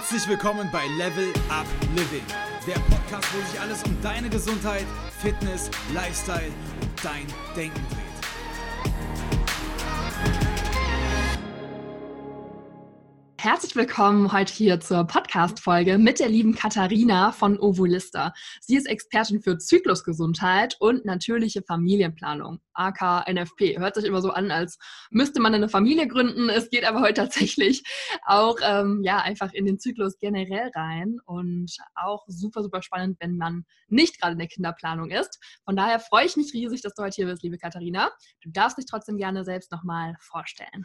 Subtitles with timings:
[0.00, 2.24] Herzlich willkommen bei Level Up Living,
[2.66, 4.86] der Podcast, wo sich alles um deine Gesundheit,
[5.20, 7.99] Fitness, Lifestyle und dein Denken dreht.
[13.42, 18.34] Herzlich willkommen heute hier zur Podcast-Folge mit der lieben Katharina von Ovulista.
[18.60, 23.78] Sie ist Expertin für Zyklusgesundheit und natürliche Familienplanung, aka NFP.
[23.78, 24.78] Hört sich immer so an, als
[25.10, 26.50] müsste man eine Familie gründen.
[26.50, 27.82] Es geht aber heute tatsächlich
[28.26, 33.38] auch ähm, ja, einfach in den Zyklus generell rein und auch super, super spannend, wenn
[33.38, 35.38] man nicht gerade in der Kinderplanung ist.
[35.64, 38.10] Von daher freue ich mich riesig, dass du heute hier bist, liebe Katharina.
[38.42, 40.84] Du darfst dich trotzdem gerne selbst nochmal vorstellen.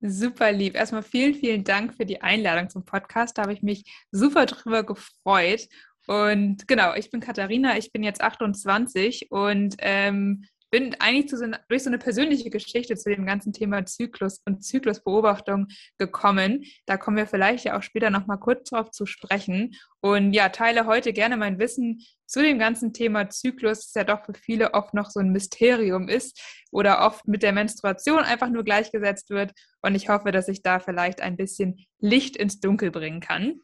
[0.00, 0.74] Super lieb.
[0.74, 3.38] Erstmal vielen, vielen Dank für die Einladung zum Podcast.
[3.38, 5.68] Da habe ich mich super drüber gefreut.
[6.06, 10.44] Und genau, ich bin Katharina, ich bin jetzt 28 und ähm,
[10.76, 11.38] bin eigentlich so,
[11.70, 16.64] durch so eine persönliche Geschichte zu dem ganzen Thema Zyklus und Zyklusbeobachtung gekommen.
[16.84, 19.74] Da kommen wir vielleicht ja auch später nochmal kurz drauf zu sprechen.
[20.02, 24.26] Und ja, teile heute gerne mein Wissen zu dem ganzen Thema Zyklus, das ja doch
[24.26, 26.38] für viele oft noch so ein Mysterium ist
[26.70, 29.52] oder oft mit der Menstruation einfach nur gleichgesetzt wird.
[29.80, 33.60] Und ich hoffe, dass ich da vielleicht ein bisschen Licht ins Dunkel bringen kann.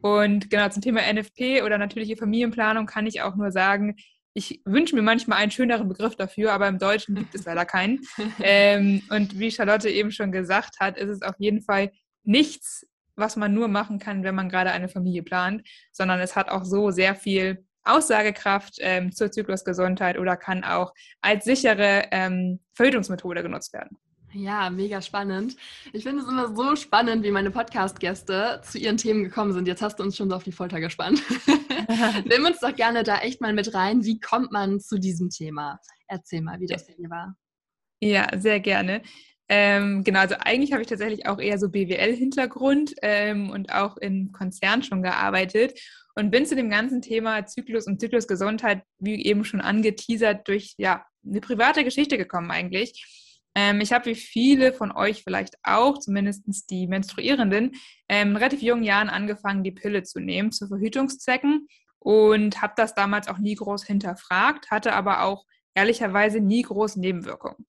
[0.00, 3.96] Und genau zum Thema NFP oder natürliche Familienplanung kann ich auch nur sagen,
[4.34, 8.00] ich wünsche mir manchmal einen schöneren Begriff dafür, aber im Deutschen gibt es leider keinen.
[8.40, 11.92] ähm, und wie Charlotte eben schon gesagt hat, ist es auf jeden Fall
[12.24, 16.48] nichts, was man nur machen kann, wenn man gerade eine Familie plant, sondern es hat
[16.48, 23.42] auch so sehr viel Aussagekraft ähm, zur Zyklusgesundheit oder kann auch als sichere ähm, Verhütungsmethode
[23.42, 23.98] genutzt werden.
[24.32, 25.56] Ja, mega spannend.
[25.92, 29.68] Ich finde es immer so spannend, wie meine Podcast-Gäste zu ihren Themen gekommen sind.
[29.68, 31.22] Jetzt hast du uns schon so auf die Folter gespannt.
[32.24, 34.04] Nimm uns doch gerne da echt mal mit rein.
[34.04, 35.78] Wie kommt man zu diesem Thema?
[36.08, 37.36] Erzähl mal, wie das bei dir war.
[38.00, 39.02] Ja, sehr gerne.
[39.48, 44.32] Ähm, genau, also eigentlich habe ich tatsächlich auch eher so BWL-Hintergrund ähm, und auch in
[44.32, 45.78] Konzernen schon gearbeitet
[46.14, 51.04] und bin zu dem ganzen Thema Zyklus und Zyklusgesundheit, wie eben schon angeteasert, durch ja
[51.26, 53.04] eine private Geschichte gekommen eigentlich.
[53.54, 57.72] Ähm, ich habe wie viele von euch vielleicht auch, zumindest die Menstruierenden,
[58.08, 61.68] ähm, in relativ jungen Jahren angefangen, die Pille zu nehmen zu Verhütungszwecken
[62.04, 67.66] und habe das damals auch nie groß hinterfragt, hatte aber auch ehrlicherweise nie groß Nebenwirkungen.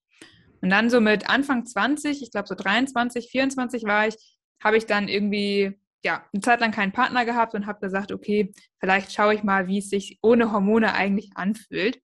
[0.62, 4.16] Und dann so mit Anfang 20, ich glaube so 23, 24 war ich,
[4.62, 8.52] habe ich dann irgendwie ja, eine Zeit lang keinen Partner gehabt und habe gesagt, okay,
[8.80, 12.02] vielleicht schaue ich mal, wie es sich ohne Hormone eigentlich anfühlt.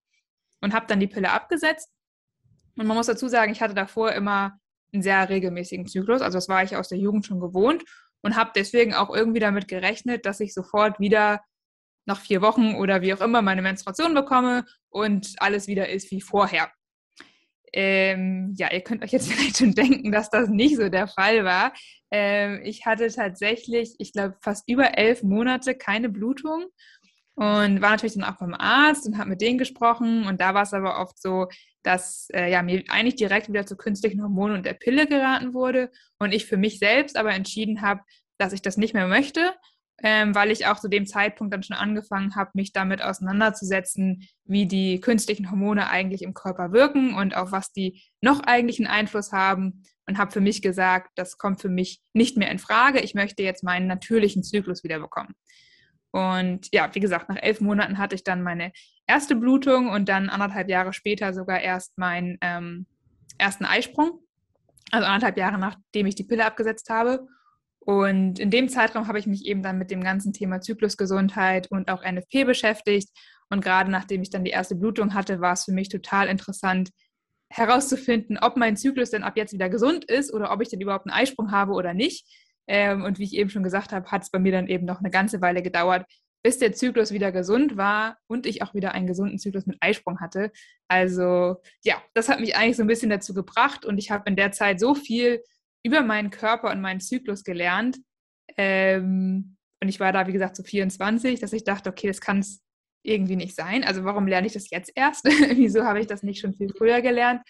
[0.62, 1.92] Und habe dann die Pille abgesetzt
[2.78, 4.58] und man muss dazu sagen, ich hatte davor immer
[4.94, 6.22] einen sehr regelmäßigen Zyklus.
[6.22, 7.84] Also das war ich aus der Jugend schon gewohnt
[8.22, 11.42] und habe deswegen auch irgendwie damit gerechnet, dass ich sofort wieder
[12.12, 16.22] nach vier Wochen oder wie auch immer meine Menstruation bekomme und alles wieder ist wie
[16.22, 16.72] vorher.
[17.74, 21.46] Ähm, ja, ihr könnt euch jetzt vielleicht schon denken, dass das nicht so der Fall
[21.46, 21.74] war.
[22.12, 26.66] Ähm, ich hatte tatsächlich, ich glaube, fast über elf Monate keine Blutung
[27.36, 30.28] und war natürlich dann auch beim Arzt und habe mit denen gesprochen.
[30.28, 31.48] Und da war es aber oft so,
[31.82, 35.90] dass äh, ja, mir eigentlich direkt wieder zu künstlichen Hormonen und der Pille geraten wurde
[36.20, 38.02] und ich für mich selbst aber entschieden habe,
[38.38, 39.54] dass ich das nicht mehr möchte,
[40.04, 44.66] ähm, weil ich auch zu dem Zeitpunkt dann schon angefangen habe, mich damit auseinanderzusetzen, wie
[44.66, 49.84] die künstlichen Hormone eigentlich im Körper wirken und auf was die noch eigentlichen Einfluss haben
[50.08, 53.00] und habe für mich gesagt, das kommt für mich nicht mehr in Frage.
[53.00, 55.34] Ich möchte jetzt meinen natürlichen Zyklus wieder bekommen.
[56.12, 58.74] Und ja, wie gesagt, nach elf Monaten hatte ich dann meine
[59.08, 62.86] erste Blutung und dann anderthalb Jahre später sogar erst meinen ähm,
[63.38, 64.20] ersten Eisprung.
[64.92, 67.28] Also anderthalb Jahre nachdem ich die Pille abgesetzt habe.
[67.84, 71.90] Und in dem Zeitraum habe ich mich eben dann mit dem ganzen Thema Zyklusgesundheit und
[71.90, 73.10] auch NFP beschäftigt.
[73.50, 76.92] Und gerade nachdem ich dann die erste Blutung hatte, war es für mich total interessant
[77.50, 81.06] herauszufinden, ob mein Zyklus denn ab jetzt wieder gesund ist oder ob ich denn überhaupt
[81.06, 82.26] einen Eisprung habe oder nicht.
[82.68, 85.00] Ähm, und wie ich eben schon gesagt habe, hat es bei mir dann eben noch
[85.00, 86.06] eine ganze Weile gedauert,
[86.44, 90.20] bis der Zyklus wieder gesund war und ich auch wieder einen gesunden Zyklus mit Eisprung
[90.22, 90.52] hatte.
[90.88, 94.36] Also ja, das hat mich eigentlich so ein bisschen dazu gebracht und ich habe in
[94.36, 95.42] der Zeit so viel
[95.84, 97.98] über meinen Körper und meinen Zyklus gelernt.
[98.58, 102.40] Ähm, und ich war da, wie gesagt, so 24, dass ich dachte, okay, das kann
[102.40, 102.62] es
[103.04, 103.84] irgendwie nicht sein.
[103.84, 105.26] Also warum lerne ich das jetzt erst?
[105.56, 107.42] Wieso habe ich das nicht schon viel früher gelernt?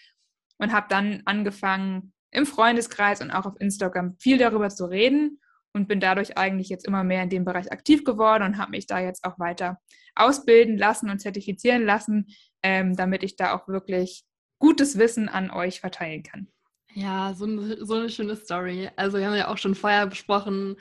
[0.58, 5.40] Und habe dann angefangen, im Freundeskreis und auch auf Instagram viel darüber zu reden
[5.74, 8.86] und bin dadurch eigentlich jetzt immer mehr in dem Bereich aktiv geworden und habe mich
[8.86, 9.78] da jetzt auch weiter
[10.14, 12.26] ausbilden lassen und zertifizieren lassen,
[12.62, 14.24] ähm, damit ich da auch wirklich
[14.58, 16.51] gutes Wissen an euch verteilen kann.
[16.94, 18.90] Ja, so eine, so eine schöne Story.
[18.96, 20.76] Also wir haben ja auch schon vorher besprochen,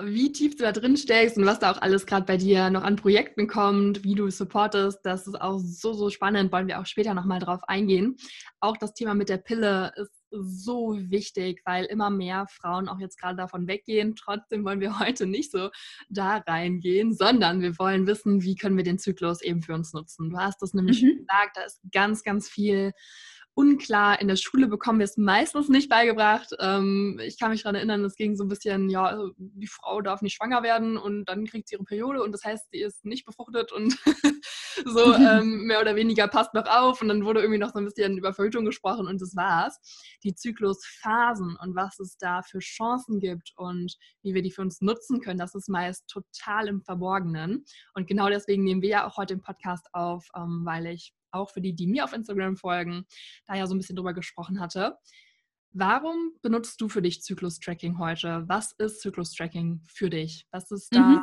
[0.00, 2.82] wie tief du da drin steckst und was da auch alles gerade bei dir noch
[2.82, 5.00] an Projekten kommt, wie du supportest.
[5.04, 8.16] Das ist auch so, so spannend, wollen wir auch später nochmal drauf eingehen.
[8.60, 13.20] Auch das Thema mit der Pille ist so wichtig, weil immer mehr Frauen auch jetzt
[13.20, 14.16] gerade davon weggehen.
[14.16, 15.70] Trotzdem wollen wir heute nicht so
[16.08, 20.30] da reingehen, sondern wir wollen wissen, wie können wir den Zyklus eben für uns nutzen.
[20.30, 21.18] Du hast das nämlich mhm.
[21.18, 22.92] gesagt, da ist ganz, ganz viel
[23.54, 24.20] unklar.
[24.20, 26.50] In der Schule bekommen wir es meistens nicht beigebracht.
[26.58, 30.00] Ähm, ich kann mich daran erinnern, es ging so ein bisschen, ja, also die Frau
[30.00, 33.04] darf nicht schwanger werden und dann kriegt sie ihre Periode und das heißt, sie ist
[33.04, 33.96] nicht befruchtet und
[34.84, 37.84] so ähm, mehr oder weniger passt noch auf und dann wurde irgendwie noch so ein
[37.84, 39.78] bisschen über Verhütung gesprochen und das war's.
[40.24, 44.80] Die Zyklusphasen und was es da für Chancen gibt und wie wir die für uns
[44.80, 47.64] nutzen können, das ist meist total im Verborgenen.
[47.94, 51.50] Und genau deswegen nehmen wir ja auch heute den Podcast auf, ähm, weil ich auch
[51.50, 53.04] für die, die mir auf Instagram folgen,
[53.46, 54.96] da ja so ein bisschen drüber gesprochen hatte.
[55.72, 58.44] Warum benutzt du für dich Zyklus-Tracking heute?
[58.46, 60.46] Was ist Zyklus-Tracking für dich?
[60.52, 61.22] Was ist da mhm.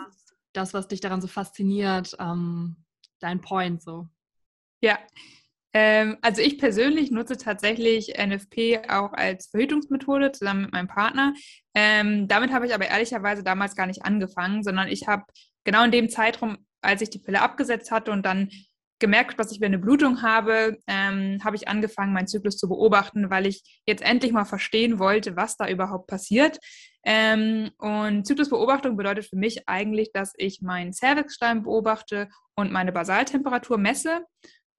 [0.53, 2.15] das, was dich daran so fasziniert?
[2.19, 2.75] Ähm,
[3.19, 4.09] dein Point so?
[4.81, 4.99] Ja,
[5.73, 11.33] ähm, also ich persönlich nutze tatsächlich NFP auch als Verhütungsmethode zusammen mit meinem Partner.
[11.73, 15.23] Ähm, damit habe ich aber ehrlicherweise damals gar nicht angefangen, sondern ich habe
[15.63, 18.49] genau in dem Zeitraum, als ich die Pille abgesetzt hatte und dann
[19.01, 23.30] gemerkt, dass ich mir eine Blutung habe, ähm, habe ich angefangen, meinen Zyklus zu beobachten,
[23.30, 26.57] weil ich jetzt endlich mal verstehen wollte, was da überhaupt passiert.
[27.03, 33.77] Ähm, und Zyklusbeobachtung bedeutet für mich eigentlich, dass ich meinen Cervixstein beobachte und meine Basaltemperatur
[33.77, 34.25] messe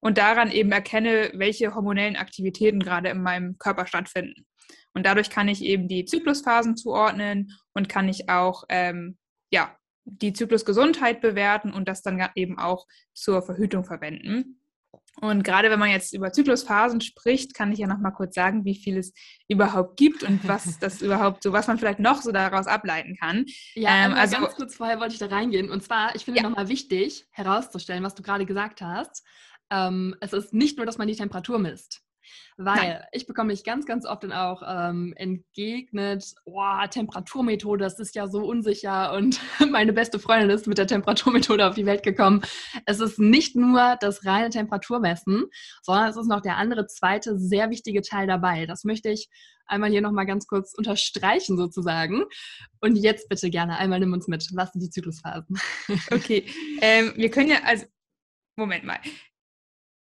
[0.01, 4.47] und daran eben erkenne, welche hormonellen Aktivitäten gerade in meinem Körper stattfinden.
[4.95, 9.19] Und dadurch kann ich eben die Zyklusphasen zuordnen und kann ich auch ähm,
[9.53, 14.59] ja, die Zyklusgesundheit bewerten und das dann eben auch zur Verhütung verwenden.
[15.21, 18.65] Und gerade wenn man jetzt über Zyklusphasen spricht, kann ich ja noch mal kurz sagen,
[18.65, 19.13] wie viel es
[19.47, 23.45] überhaupt gibt und was das überhaupt so, was man vielleicht noch so daraus ableiten kann.
[23.75, 25.71] Ja, ähm, also ganz kurz vorher wollte ich da reingehen.
[25.71, 26.49] Und zwar, ich finde ja.
[26.49, 29.25] noch mal wichtig herauszustellen, was du gerade gesagt hast.
[29.71, 32.03] Ähm, es ist nicht nur, dass man die Temperatur misst.
[32.57, 33.03] Weil Nein.
[33.13, 38.27] ich bekomme mich ganz, ganz oft dann auch ähm, entgegnet, oh, Temperaturmethode, das ist ja
[38.29, 39.41] so unsicher und
[39.71, 42.43] meine beste Freundin ist mit der Temperaturmethode auf die Welt gekommen.
[42.87, 45.47] Es ist nicht nur das reine Temperaturmessen,
[45.83, 48.67] sondern es ist noch der andere zweite sehr wichtige Teil dabei.
[48.67, 49.29] Das möchte ich
[49.67, 52.25] einmal hier nochmal ganz kurz unterstreichen sozusagen.
[52.81, 54.47] Und jetzt bitte gerne einmal nimm uns mit.
[54.55, 55.59] Was sind die Zyklusphasen?
[56.11, 56.47] Okay,
[56.81, 57.87] ähm, wir können ja, also
[58.57, 58.99] Moment mal.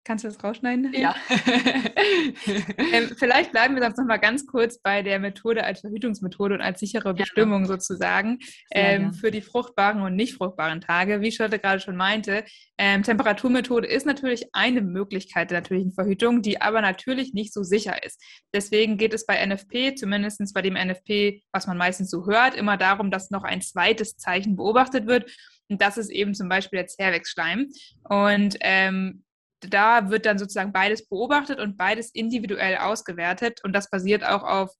[0.07, 0.93] Kannst du das rausschneiden?
[0.95, 1.17] Ja.
[2.93, 6.61] ähm, vielleicht bleiben wir sonst noch mal ganz kurz bei der Methode als Verhütungsmethode und
[6.61, 7.67] als sichere Bestimmung ja.
[7.67, 8.39] sozusagen
[8.71, 11.23] ähm, für die fruchtbaren und nicht fruchtbaren Tage.
[11.23, 12.45] Wie Charlotte gerade schon meinte,
[12.79, 18.05] ähm, Temperaturmethode ist natürlich eine Möglichkeit der natürlichen Verhütung, die aber natürlich nicht so sicher
[18.05, 18.23] ist.
[18.55, 22.77] Deswegen geht es bei NFP, zumindest bei dem NFP, was man meistens so hört, immer
[22.77, 25.29] darum, dass noch ein zweites Zeichen beobachtet wird.
[25.69, 27.67] Und das ist eben zum Beispiel der Zervixschleim.
[28.05, 29.25] Und ähm,
[29.61, 33.61] da wird dann sozusagen beides beobachtet und beides individuell ausgewertet.
[33.65, 34.71] Und das basiert auch auf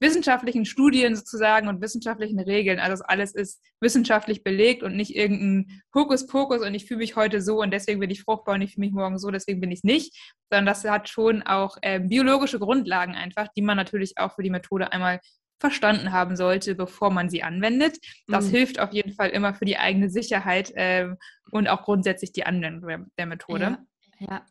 [0.00, 2.78] wissenschaftlichen Studien sozusagen und wissenschaftlichen Regeln.
[2.78, 7.40] Also das alles ist wissenschaftlich belegt und nicht irgendein Hokuspokus und ich fühle mich heute
[7.40, 9.78] so und deswegen bin ich fruchtbar und ich fühle mich morgen so, deswegen bin ich
[9.78, 14.34] es nicht, sondern das hat schon auch äh, biologische Grundlagen einfach, die man natürlich auch
[14.34, 15.20] für die Methode einmal
[15.60, 17.96] verstanden haben sollte, bevor man sie anwendet.
[18.26, 18.50] Das mhm.
[18.50, 21.08] hilft auf jeden Fall immer für die eigene Sicherheit äh,
[21.50, 23.62] und auch grundsätzlich die Anwendung der Methode.
[23.62, 23.78] Ja.
[24.18, 24.46] Ja.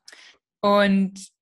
[0.61, 1.33] Und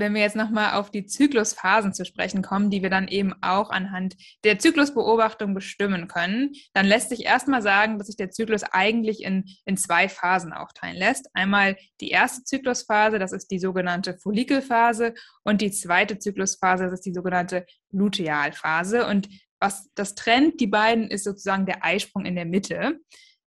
[0.00, 3.70] wenn wir jetzt nochmal auf die Zyklusphasen zu sprechen kommen, die wir dann eben auch
[3.70, 9.22] anhand der Zyklusbeobachtung bestimmen können, dann lässt sich erstmal sagen, dass sich der Zyklus eigentlich
[9.22, 11.28] in, in zwei Phasen aufteilen lässt.
[11.34, 17.06] Einmal die erste Zyklusphase, das ist die sogenannte Follikelphase, und die zweite Zyklusphase, das ist
[17.06, 19.06] die sogenannte Lutealphase.
[19.06, 19.28] Und
[19.60, 22.98] was das trennt, die beiden, ist sozusagen der Eisprung in der Mitte.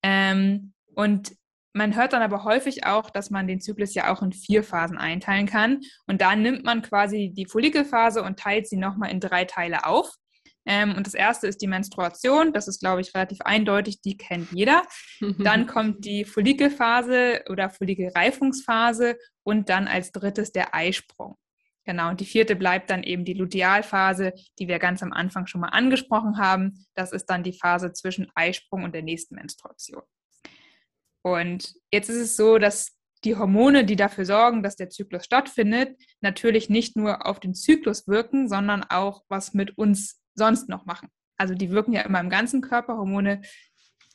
[0.02, 1.32] Ähm, und
[1.72, 4.98] man hört dann aber häufig auch, dass man den Zyklus ja auch in vier Phasen
[4.98, 5.80] einteilen kann.
[6.06, 10.14] Und da nimmt man quasi die Follikelphase und teilt sie nochmal in drei Teile auf.
[10.64, 12.52] Ähm, und das erste ist die Menstruation.
[12.52, 14.00] Das ist, glaube ich, relativ eindeutig.
[14.02, 14.82] Die kennt jeder.
[15.38, 21.36] Dann kommt die Follikelphase oder Follikelreifungsphase und dann als drittes der Eisprung.
[21.84, 25.62] Genau, und die vierte bleibt dann eben die Lutealphase, die wir ganz am Anfang schon
[25.62, 26.86] mal angesprochen haben.
[26.94, 30.02] Das ist dann die Phase zwischen Eisprung und der nächsten Menstruation.
[31.22, 32.92] Und jetzt ist es so, dass
[33.24, 38.08] die Hormone, die dafür sorgen, dass der Zyklus stattfindet, natürlich nicht nur auf den Zyklus
[38.08, 41.08] wirken, sondern auch was mit uns sonst noch machen.
[41.36, 42.96] Also die wirken ja immer im ganzen Körper.
[42.96, 43.42] Hormone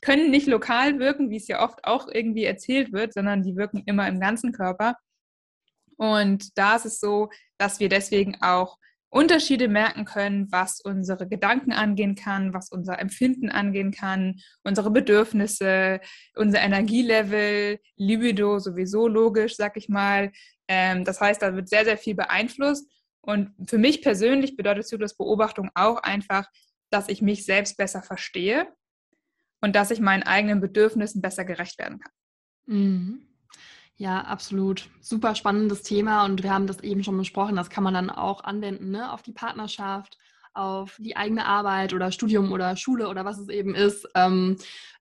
[0.01, 3.83] können nicht lokal wirken, wie es ja oft auch irgendwie erzählt wird, sondern die wirken
[3.85, 4.95] immer im ganzen Körper.
[5.97, 8.77] Und da ist es so, dass wir deswegen auch
[9.09, 16.01] Unterschiede merken können, was unsere Gedanken angehen kann, was unser Empfinden angehen kann, unsere Bedürfnisse,
[16.35, 20.31] unser Energielevel, Libido sowieso logisch, sag ich mal.
[20.67, 22.91] Ähm, das heißt, da wird sehr, sehr viel beeinflusst.
[23.21, 26.47] Und für mich persönlich bedeutet Zyklusbeobachtung auch einfach,
[26.89, 28.67] dass ich mich selbst besser verstehe
[29.61, 32.13] und dass ich meinen eigenen Bedürfnissen besser gerecht werden kann.
[32.65, 33.26] Mhm.
[33.99, 34.89] Ja, absolut.
[35.01, 37.55] Super spannendes Thema und wir haben das eben schon besprochen.
[37.55, 39.11] Das kann man dann auch anwenden ne?
[39.11, 40.19] auf die Partnerschaft,
[40.53, 44.07] auf die eigene Arbeit oder Studium oder Schule oder was es eben ist.
[44.13, 44.57] Ähm,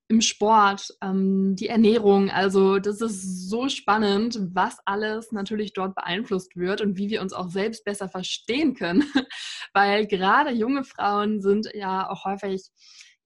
[0.08, 2.30] im Sport, ähm, die Ernährung.
[2.30, 7.32] Also das ist so spannend, was alles natürlich dort beeinflusst wird und wie wir uns
[7.32, 9.04] auch selbst besser verstehen können,
[9.74, 12.70] weil gerade junge Frauen sind ja auch häufig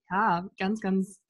[0.09, 1.20] ja ganz, ganz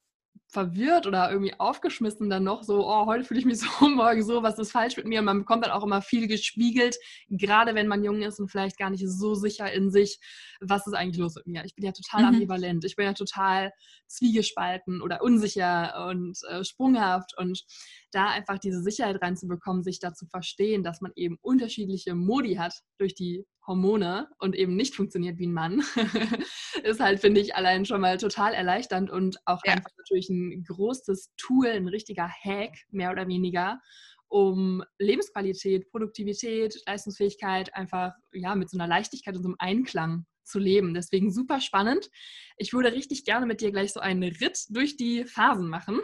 [0.52, 4.42] verwirrt oder irgendwie aufgeschmissen dann noch so, oh, heute fühle ich mich so, morgen so,
[4.42, 5.20] was ist falsch mit mir?
[5.20, 6.96] Und man bekommt dann auch immer viel gespiegelt,
[7.30, 10.20] gerade wenn man jung ist und vielleicht gar nicht so sicher in sich,
[10.60, 11.64] was ist eigentlich los mit mir?
[11.64, 12.34] Ich bin ja total mhm.
[12.34, 13.72] ambivalent, ich bin ja total
[14.06, 17.64] zwiegespalten oder unsicher und äh, sprunghaft und
[18.10, 22.74] da einfach diese Sicherheit reinzubekommen, sich da zu verstehen, dass man eben unterschiedliche Modi hat
[22.98, 25.82] durch die Hormone und eben nicht funktioniert wie ein Mann,
[26.82, 29.72] ist halt, finde ich, allein schon mal total erleichternd und auch ja.
[29.72, 33.80] einfach natürlich ein großes Tool, ein richtiger Hack, mehr oder weniger,
[34.28, 40.58] um Lebensqualität, Produktivität, Leistungsfähigkeit einfach ja mit so einer Leichtigkeit und so einem Einklang zu
[40.58, 40.94] leben.
[40.94, 42.10] Deswegen super spannend.
[42.56, 46.00] Ich würde richtig gerne mit dir gleich so einen Ritt durch die Phasen machen.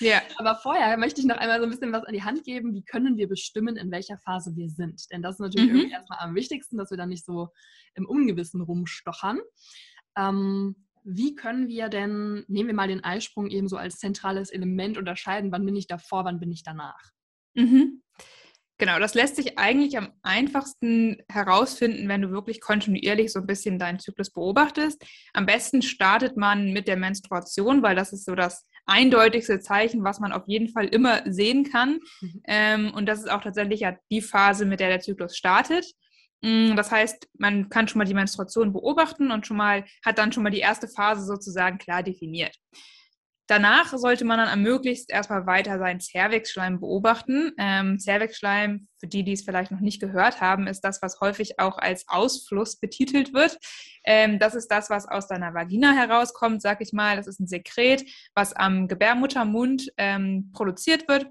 [0.00, 0.22] Ja.
[0.38, 2.74] Aber vorher möchte ich noch einmal so ein bisschen was an die Hand geben.
[2.74, 5.02] Wie können wir bestimmen, in welcher Phase wir sind?
[5.10, 5.90] Denn das ist natürlich mhm.
[5.90, 7.48] erstmal am wichtigsten, dass wir dann nicht so
[7.94, 9.40] im Ungewissen rumstochern.
[10.16, 14.96] Ähm, wie können wir denn, nehmen wir mal den Eisprung eben so als zentrales Element
[14.96, 17.12] unterscheiden, wann bin ich davor, wann bin ich danach?
[17.54, 18.02] Mhm.
[18.78, 23.78] Genau, das lässt sich eigentlich am einfachsten herausfinden, wenn du wirklich kontinuierlich so ein bisschen
[23.78, 25.04] deinen Zyklus beobachtest.
[25.32, 30.18] Am besten startet man mit der Menstruation, weil das ist so das eindeutigste Zeichen, was
[30.18, 32.00] man auf jeden Fall immer sehen kann.
[32.20, 32.42] Mhm.
[32.48, 35.86] Ähm, und das ist auch tatsächlich ja die Phase, mit der der Zyklus startet.
[36.42, 40.32] Mm, das heißt, man kann schon mal die Menstruation beobachten und schon mal hat dann
[40.32, 42.56] schon mal die erste Phase sozusagen klar definiert.
[43.46, 47.52] Danach sollte man dann am möglichst erstmal weiter seinen Zervixschleim beobachten.
[47.58, 51.58] Ähm, Zervixschleim, für die, die es vielleicht noch nicht gehört haben, ist das, was häufig
[51.58, 53.58] auch als Ausfluss betitelt wird.
[54.04, 57.16] Ähm, das ist das, was aus deiner Vagina herauskommt, sag ich mal.
[57.16, 61.30] Das ist ein Sekret, was am Gebärmuttermund ähm, produziert wird.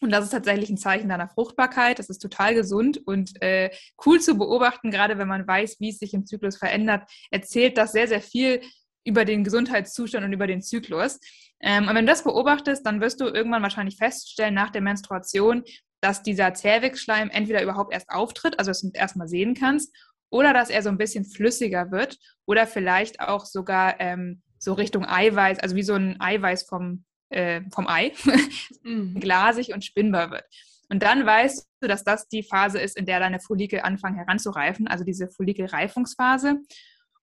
[0.00, 1.98] Und das ist tatsächlich ein Zeichen deiner Fruchtbarkeit.
[1.98, 3.70] Das ist total gesund und äh,
[4.04, 7.08] cool zu beobachten, gerade wenn man weiß, wie es sich im Zyklus verändert.
[7.30, 8.60] Erzählt das sehr, sehr viel
[9.04, 11.20] über den Gesundheitszustand und über den Zyklus.
[11.60, 15.62] Ähm, und wenn du das beobachtest, dann wirst du irgendwann wahrscheinlich feststellen nach der Menstruation,
[16.00, 19.94] dass dieser Zervixschleim entweder überhaupt erst auftritt, also dass du ihn erstmal sehen kannst,
[20.30, 25.06] oder dass er so ein bisschen flüssiger wird oder vielleicht auch sogar ähm, so Richtung
[25.06, 28.12] Eiweiß, also wie so ein Eiweiß vom, äh, vom Ei,
[28.82, 29.20] mhm.
[29.20, 30.44] glasig und spinnbar wird.
[30.90, 34.88] Und dann weißt du, dass das die Phase ist, in der deine Follikel anfangen heranzureifen,
[34.88, 36.60] also diese Follikelreifungsphase.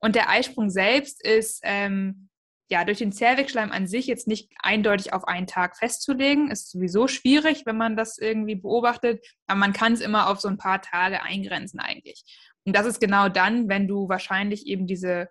[0.01, 2.29] Und der Eisprung selbst ist ähm,
[2.69, 6.49] ja durch den Zervixschleim an sich jetzt nicht eindeutig auf einen Tag festzulegen.
[6.49, 10.47] Ist sowieso schwierig, wenn man das irgendwie beobachtet, aber man kann es immer auf so
[10.47, 12.23] ein paar Tage eingrenzen eigentlich.
[12.65, 15.29] Und das ist genau dann, wenn du wahrscheinlich eben diese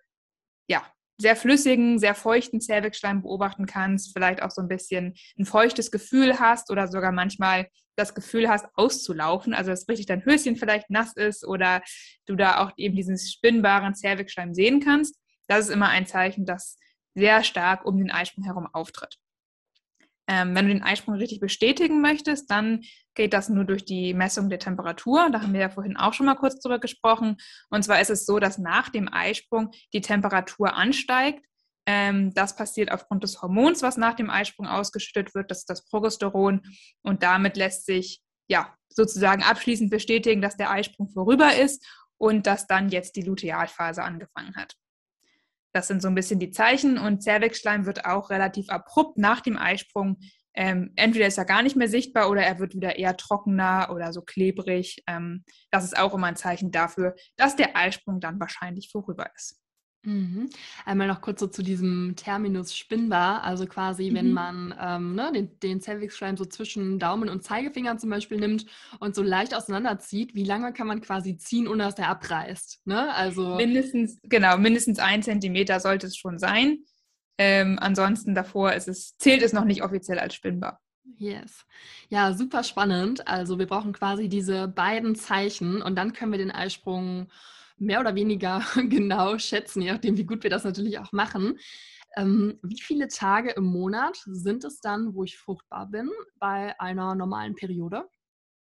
[0.69, 0.85] ja,
[1.21, 6.41] sehr flüssigen, sehr feuchten Zervixschleim beobachten kannst, vielleicht auch so ein bisschen ein feuchtes Gefühl
[6.41, 11.15] hast oder sogar manchmal das Gefühl hast, auszulaufen, also dass richtig dein Höschen vielleicht nass
[11.15, 11.83] ist oder
[12.27, 15.17] du da auch eben diesen spinnbaren Zervixschleim sehen kannst.
[15.47, 16.79] Das ist immer ein Zeichen, das
[17.15, 19.19] sehr stark um den Eisprung herum auftritt.
[20.27, 22.83] Ähm, wenn du den Eisprung richtig bestätigen möchtest, dann
[23.15, 25.29] geht das nur durch die Messung der Temperatur.
[25.31, 27.37] Da haben wir ja vorhin auch schon mal kurz drüber gesprochen.
[27.69, 31.45] Und zwar ist es so, dass nach dem Eisprung die Temperatur ansteigt.
[31.87, 35.51] Ähm, das passiert aufgrund des Hormons, was nach dem Eisprung ausgeschüttet wird.
[35.51, 36.63] Das ist das Progesteron.
[37.03, 41.85] Und damit lässt sich ja sozusagen abschließend bestätigen, dass der Eisprung vorüber ist
[42.19, 44.75] und dass dann jetzt die Lutealphase angefangen hat.
[45.73, 49.57] Das sind so ein bisschen die Zeichen und Zervixschleim wird auch relativ abrupt nach dem
[49.57, 50.19] Eisprung.
[50.55, 54.13] Ähm, entweder ist er gar nicht mehr sichtbar oder er wird wieder eher trockener oder
[54.13, 55.03] so klebrig.
[55.07, 59.61] Ähm, das ist auch immer ein Zeichen dafür, dass der Eisprung dann wahrscheinlich vorüber ist.
[60.03, 60.49] Mhm.
[60.87, 64.15] Einmal noch kurz so zu diesem Terminus spinnbar, also quasi, mhm.
[64.15, 68.65] wenn man ähm, ne, den, den Cervixschleim so zwischen Daumen und Zeigefinger zum Beispiel nimmt
[68.99, 72.81] und so leicht auseinanderzieht, wie lange kann man quasi ziehen, ohne dass der abreißt?
[72.87, 73.13] Ne?
[73.15, 76.79] Also mindestens, genau, mindestens ein Zentimeter sollte es schon sein.
[77.43, 80.79] Ähm, ansonsten davor ist es, zählt es noch nicht offiziell als spinnbar.
[81.17, 81.65] Yes.
[82.11, 83.27] Ja, super spannend.
[83.27, 87.29] Also wir brauchen quasi diese beiden Zeichen und dann können wir den Eisprung
[87.79, 91.59] mehr oder weniger genau schätzen, je nachdem, wie gut wir das natürlich auch machen.
[92.15, 97.15] Ähm, wie viele Tage im Monat sind es dann, wo ich fruchtbar bin bei einer
[97.15, 98.07] normalen Periode?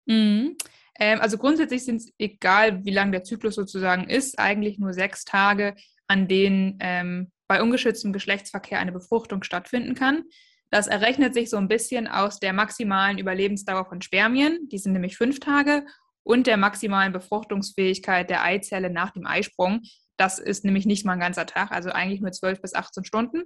[0.06, 0.56] Mhm.
[1.00, 5.24] Ähm, also grundsätzlich sind es, egal wie lang der Zyklus sozusagen ist, eigentlich nur sechs
[5.24, 5.74] Tage,
[6.06, 10.24] an denen ähm, bei ungeschütztem Geschlechtsverkehr eine Befruchtung stattfinden kann.
[10.70, 15.18] Das errechnet sich so ein bisschen aus der maximalen Überlebensdauer von Spermien, die sind nämlich
[15.18, 15.84] fünf Tage,
[16.22, 19.82] und der maximalen Befruchtungsfähigkeit der Eizelle nach dem Eisprung.
[20.16, 23.42] Das ist nämlich nicht mal ein ganzer Tag, also eigentlich nur 12 bis 18 Stunden.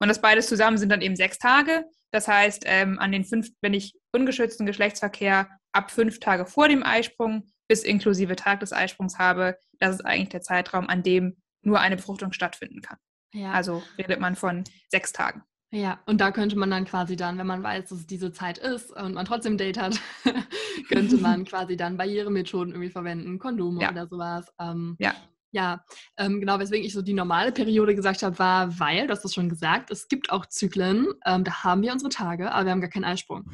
[0.00, 1.84] Und das beides zusammen sind dann eben sechs Tage.
[2.10, 6.82] Das heißt, ähm, an den fünf, wenn ich ungeschützten Geschlechtsverkehr ab fünf Tage vor dem
[6.82, 11.78] Eisprung bis inklusive Tag des Eisprungs habe, das ist eigentlich der Zeitraum, an dem nur
[11.78, 12.98] eine Befruchtung stattfinden kann.
[13.34, 13.52] Ja.
[13.52, 15.42] Also redet man von sechs Tagen.
[15.74, 18.58] Ja, und da könnte man dann quasi dann, wenn man weiß, dass es diese Zeit
[18.58, 20.00] ist und man trotzdem Date hat,
[20.88, 23.90] könnte man quasi dann Barrieremethoden irgendwie verwenden, Kondome ja.
[23.90, 24.46] oder sowas.
[24.60, 25.14] Ähm, ja.
[25.50, 25.84] Ja,
[26.16, 29.34] ähm, genau, weswegen ich so die normale Periode gesagt habe, war, weil, du hast es
[29.34, 32.80] schon gesagt, es gibt auch Zyklen, ähm, da haben wir unsere Tage, aber wir haben
[32.80, 33.44] gar keinen Eisprung.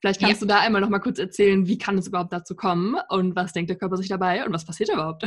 [0.00, 0.46] Vielleicht kannst ja.
[0.46, 3.52] du da einmal noch mal kurz erzählen, wie kann es überhaupt dazu kommen und was
[3.52, 5.26] denkt der Körper sich dabei und was passiert überhaupt?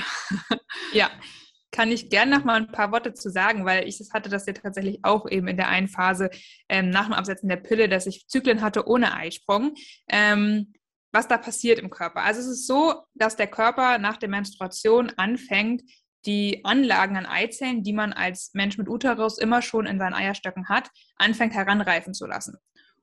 [0.94, 1.12] ja,
[1.76, 4.46] kann ich gerne noch mal ein paar Worte zu sagen, weil ich das hatte das
[4.46, 6.30] ja tatsächlich auch eben in der einen Phase
[6.70, 9.76] ähm, nach dem Absetzen der Pille, dass ich Zyklen hatte ohne Eisprung.
[10.08, 10.74] Ähm,
[11.12, 12.24] was da passiert im Körper.
[12.24, 15.82] Also es ist so, dass der Körper nach der Menstruation anfängt,
[16.26, 20.70] die Anlagen an Eizellen, die man als Mensch mit Uterus immer schon in seinen Eierstöcken
[20.70, 22.58] hat, anfängt heranreifen zu lassen.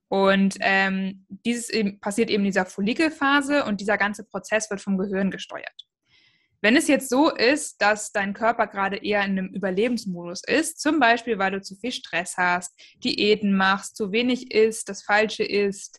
[0.09, 4.99] Und ähm, dieses eben, passiert eben in dieser Follikelphase und dieser ganze Prozess wird vom
[4.99, 5.87] Gehirn gesteuert.
[6.63, 11.01] Wenn es jetzt so ist, dass dein Körper gerade eher in einem Überlebensmodus ist, zum
[11.01, 15.99] Beispiel weil du zu viel Stress hast, Diäten machst, zu wenig isst, das Falsche isst,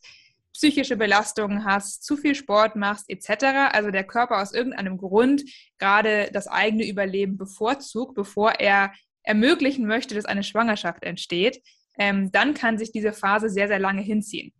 [0.53, 5.43] psychische Belastungen hast, zu viel Sport machst, etc., also der Körper aus irgendeinem Grund
[5.79, 8.93] gerade das eigene Überleben bevorzugt, bevor er
[9.24, 11.62] ermöglichen möchte, dass eine Schwangerschaft entsteht,
[11.98, 14.53] ähm, dann kann sich diese Phase sehr, sehr lange hinziehen.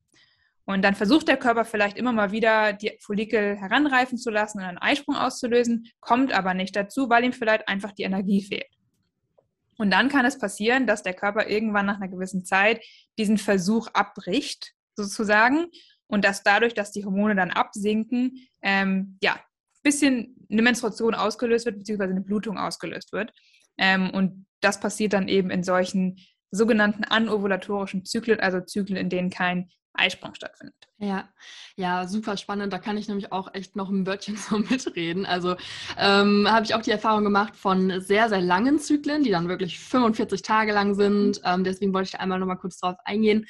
[0.66, 4.64] Und dann versucht der Körper vielleicht immer mal wieder, die Follikel heranreifen zu lassen und
[4.64, 8.70] einen Eisprung auszulösen, kommt aber nicht dazu, weil ihm vielleicht einfach die Energie fehlt.
[9.78, 12.82] Und dann kann es passieren, dass der Körper irgendwann nach einer gewissen Zeit
[13.18, 15.68] diesen Versuch abbricht, sozusagen,
[16.08, 21.66] und dass dadurch, dass die Hormone dann absinken, ähm, ja, ein bisschen eine Menstruation ausgelöst
[21.66, 23.34] wird, beziehungsweise eine Blutung ausgelöst wird.
[23.78, 26.18] Ähm, und das passiert dann eben in solchen
[26.52, 30.76] sogenannten anovulatorischen Zyklen, also Zyklen, in denen kein Eisprung stattfindet.
[30.98, 31.30] Ja,
[31.76, 32.74] ja, super spannend.
[32.74, 35.26] Da kann ich nämlich auch echt noch ein Wörtchen so mitreden.
[35.26, 35.56] Also
[35.98, 39.80] ähm, habe ich auch die Erfahrung gemacht von sehr, sehr langen Zyklen, die dann wirklich
[39.80, 41.42] 45 Tage lang sind.
[41.46, 43.46] Ähm, deswegen wollte ich da einmal noch mal kurz drauf eingehen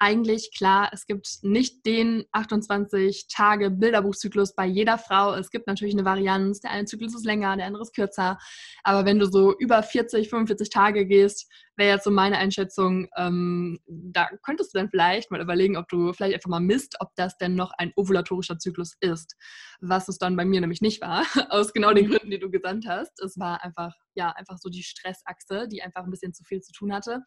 [0.00, 5.34] eigentlich klar, es gibt nicht den 28 Tage Bilderbuchzyklus bei jeder Frau.
[5.34, 6.60] Es gibt natürlich eine Varianz.
[6.60, 8.38] Der eine Zyklus ist länger, der andere ist kürzer.
[8.82, 13.78] Aber wenn du so über 40, 45 Tage gehst, wäre jetzt so meine Einschätzung, ähm,
[13.86, 17.36] da könntest du dann vielleicht mal überlegen, ob du vielleicht einfach mal misst, ob das
[17.36, 19.36] denn noch ein ovulatorischer Zyklus ist.
[19.80, 22.10] Was es dann bei mir nämlich nicht war, aus genau den mhm.
[22.10, 23.20] Gründen, die du gesandt hast.
[23.22, 26.72] Es war einfach, ja, einfach so die Stressachse, die einfach ein bisschen zu viel zu
[26.72, 27.20] tun hatte.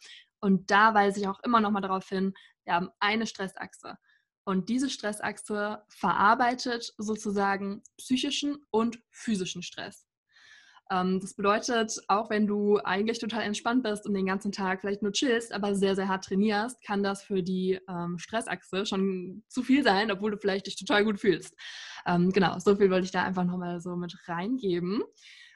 [0.43, 2.33] Und da weise ich auch immer noch mal darauf hin,
[2.65, 3.97] wir haben eine Stressachse.
[4.43, 10.05] Und diese Stressachse verarbeitet sozusagen psychischen und physischen Stress.
[10.91, 15.01] Ähm, das bedeutet, auch wenn du eigentlich total entspannt bist und den ganzen Tag vielleicht
[15.01, 19.63] nur chillst, aber sehr, sehr hart trainierst, kann das für die ähm, Stressachse schon zu
[19.63, 21.55] viel sein, obwohl du vielleicht dich total gut fühlst.
[22.05, 25.03] Ähm, genau, so viel wollte ich da einfach nochmal so mit reingeben.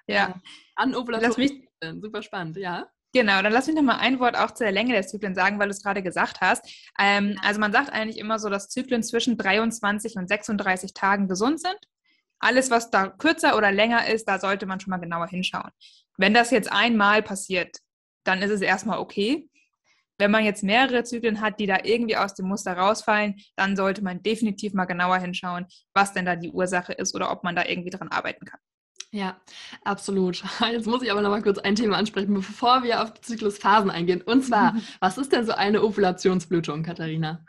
[0.07, 0.29] Ja.
[0.29, 0.33] Äh,
[0.77, 1.67] an Ovulatoren.
[2.01, 2.87] Super spannend, ja.
[3.17, 5.69] Genau, dann lass mich noch mal ein Wort auch zur Länge der Zyklen sagen, weil
[5.69, 6.63] du es gerade gesagt hast.
[6.99, 11.59] Ähm, also man sagt eigentlich immer so, dass Zyklen zwischen 23 und 36 Tagen gesund
[11.59, 11.79] sind.
[12.37, 15.71] Alles, was da kürzer oder länger ist, da sollte man schon mal genauer hinschauen.
[16.17, 17.77] Wenn das jetzt einmal passiert,
[18.23, 19.49] dann ist es erstmal okay.
[20.19, 24.03] Wenn man jetzt mehrere Zyklen hat, die da irgendwie aus dem Muster rausfallen, dann sollte
[24.03, 27.65] man definitiv mal genauer hinschauen, was denn da die Ursache ist oder ob man da
[27.65, 28.59] irgendwie dran arbeiten kann.
[29.11, 29.39] Ja,
[29.83, 30.43] absolut.
[30.71, 34.21] Jetzt muss ich aber noch mal kurz ein Thema ansprechen, bevor wir auf Zyklusphasen eingehen.
[34.21, 37.45] Und zwar, was ist denn so eine Ovulationsblutung, Katharina?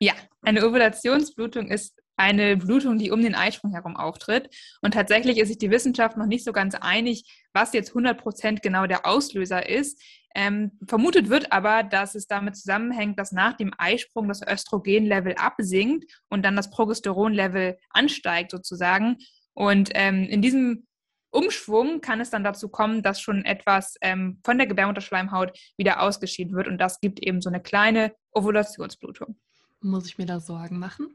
[0.00, 4.54] Ja, eine Ovulationsblutung ist eine Blutung, die um den Eisprung herum auftritt.
[4.82, 7.24] Und tatsächlich ist sich die Wissenschaft noch nicht so ganz einig,
[7.54, 10.02] was jetzt 100 Prozent genau der Auslöser ist.
[10.34, 16.12] Ähm, vermutet wird aber, dass es damit zusammenhängt, dass nach dem Eisprung das Östrogenlevel absinkt
[16.28, 19.16] und dann das Progesteronlevel ansteigt sozusagen.
[19.60, 20.86] Und ähm, in diesem
[21.28, 26.56] Umschwung kann es dann dazu kommen, dass schon etwas ähm, von der Gebärmutterschleimhaut wieder ausgeschieden
[26.56, 29.38] wird und das gibt eben so eine kleine Ovulationsblutung.
[29.82, 31.14] Muss ich mir da Sorgen machen?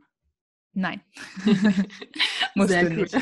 [0.73, 1.01] Nein.
[2.55, 3.13] Sehr gut.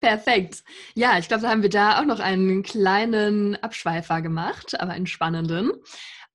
[0.00, 0.64] Perfekt.
[0.94, 5.06] Ja, ich glaube, da haben wir da auch noch einen kleinen Abschweifer gemacht, aber einen
[5.06, 5.70] spannenden.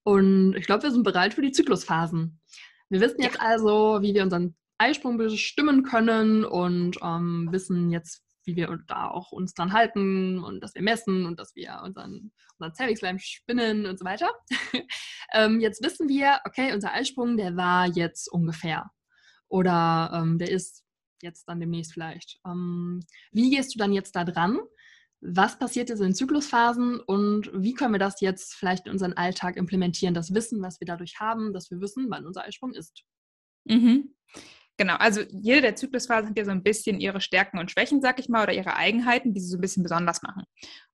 [0.03, 2.39] Und ich glaube, wir sind bereit für die Zyklusphasen.
[2.89, 3.41] Wir wissen jetzt ja.
[3.41, 9.31] also, wie wir unseren Eisprung bestimmen können und ähm, wissen jetzt, wie wir da auch
[9.31, 13.97] uns dran halten und dass wir messen und dass wir unseren, unseren Zervixleim spinnen und
[13.97, 14.29] so weiter.
[15.33, 18.91] ähm, jetzt wissen wir, okay, unser Eisprung, der war jetzt ungefähr.
[19.47, 20.83] Oder ähm, der ist
[21.21, 22.39] jetzt dann demnächst vielleicht.
[22.45, 24.59] Ähm, wie gehst du dann jetzt da dran?
[25.21, 29.57] Was passiert jetzt in Zyklusphasen und wie können wir das jetzt vielleicht in unseren Alltag
[29.57, 30.13] implementieren?
[30.13, 33.03] Das Wissen, was wir dadurch haben, dass wir wissen, wann unser Eisprung ist.
[33.63, 34.13] Mhm.
[34.77, 38.19] Genau, also jede der Zyklusphasen hat ja so ein bisschen ihre Stärken und Schwächen, sag
[38.19, 40.43] ich mal, oder ihre Eigenheiten, die sie so ein bisschen besonders machen.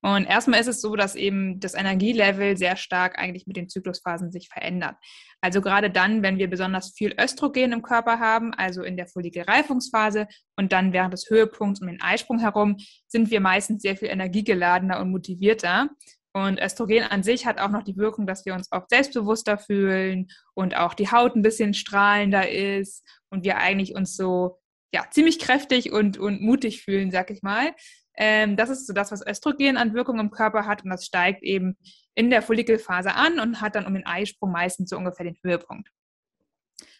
[0.01, 4.31] Und erstmal ist es so, dass eben das Energielevel sehr stark eigentlich mit den Zyklusphasen
[4.31, 4.97] sich verändert.
[5.41, 10.27] Also gerade dann, wenn wir besonders viel Östrogen im Körper haben, also in der Follikelreifungsphase
[10.55, 14.99] und dann während des Höhepunkts um den Eisprung herum, sind wir meistens sehr viel energiegeladener
[14.99, 15.89] und motivierter.
[16.33, 20.27] Und Östrogen an sich hat auch noch die Wirkung, dass wir uns auch selbstbewusster fühlen
[20.53, 24.59] und auch die Haut ein bisschen strahlender ist und wir eigentlich uns so
[24.93, 27.73] ja, ziemlich kräftig und, und mutig fühlen, sag ich mal.
[28.15, 31.43] Ähm, das ist so das, was Östrogen an Wirkung im Körper hat und das steigt
[31.43, 31.77] eben
[32.15, 35.89] in der Follikelphase an und hat dann um den Eisprung meistens so ungefähr den Höhepunkt.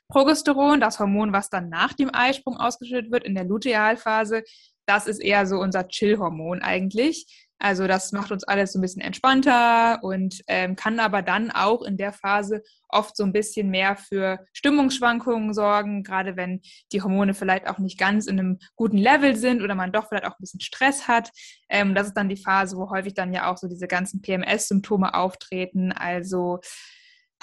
[0.10, 4.44] Progesteron, das Hormon, was dann nach dem Eisprung ausgeschüttet wird in der Lutealphase,
[4.86, 7.50] das ist eher so unser Chill-Hormon eigentlich.
[7.62, 11.84] Also das macht uns alles so ein bisschen entspannter und ähm, kann aber dann auch
[11.84, 17.36] in der Phase oft so ein bisschen mehr für Stimmungsschwankungen sorgen, gerade wenn die Hormone
[17.36, 20.42] vielleicht auch nicht ganz in einem guten Level sind oder man doch vielleicht auch ein
[20.42, 21.30] bisschen Stress hat.
[21.70, 25.14] Ähm, das ist dann die Phase, wo häufig dann ja auch so diese ganzen PMS-Symptome
[25.14, 26.62] auftreten, also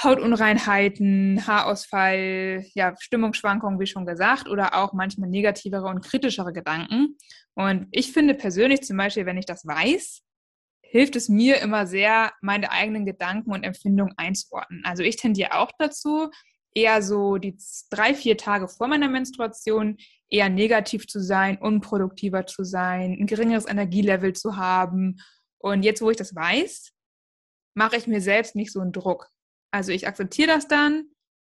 [0.03, 7.17] Hautunreinheiten, Haarausfall, ja, Stimmungsschwankungen, wie schon gesagt, oder auch manchmal negativere und kritischere Gedanken.
[7.55, 10.23] Und ich finde persönlich zum Beispiel, wenn ich das weiß,
[10.83, 14.83] hilft es mir immer sehr, meine eigenen Gedanken und Empfindungen einzuordnen.
[14.85, 16.31] Also ich tendiere auch dazu,
[16.75, 17.57] eher so die
[17.91, 19.97] drei, vier Tage vor meiner Menstruation
[20.31, 25.17] eher negativ zu sein, unproduktiver zu sein, ein geringeres Energielevel zu haben.
[25.59, 26.93] Und jetzt, wo ich das weiß,
[27.75, 29.29] mache ich mir selbst nicht so einen Druck.
[29.71, 31.05] Also ich akzeptiere das dann,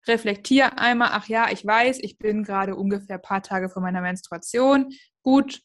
[0.08, 4.02] reflektiere einmal, ach ja, ich weiß, ich bin gerade ungefähr ein paar Tage vor meiner
[4.02, 4.92] Menstruation.
[5.24, 5.62] Gut,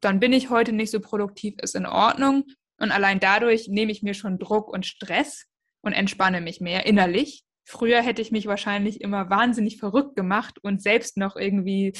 [0.00, 2.44] dann bin ich heute nicht so produktiv, ist in Ordnung.
[2.78, 5.46] Und allein dadurch nehme ich mir schon Druck und Stress
[5.82, 7.44] und entspanne mich mehr innerlich.
[7.64, 11.92] Früher hätte ich mich wahrscheinlich immer wahnsinnig verrückt gemacht und selbst noch irgendwie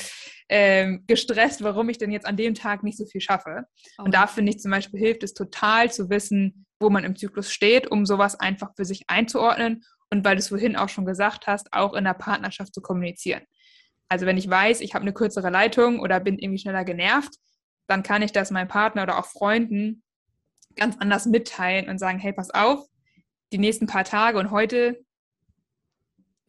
[0.48, 3.64] äh, gestresst, warum ich denn jetzt an dem Tag nicht so viel schaffe.
[3.98, 4.02] Oh.
[4.02, 7.50] Und da finde ich zum Beispiel hilft es total zu wissen, wo man im Zyklus
[7.50, 11.46] steht, um sowas einfach für sich einzuordnen und weil du es vorhin auch schon gesagt
[11.46, 13.42] hast, auch in der Partnerschaft zu kommunizieren.
[14.08, 17.34] Also wenn ich weiß, ich habe eine kürzere Leitung oder bin irgendwie schneller genervt,
[17.86, 20.02] dann kann ich das meinem Partner oder auch Freunden
[20.76, 22.86] ganz anders mitteilen und sagen, hey, pass auf,
[23.52, 25.02] die nächsten paar Tage und heute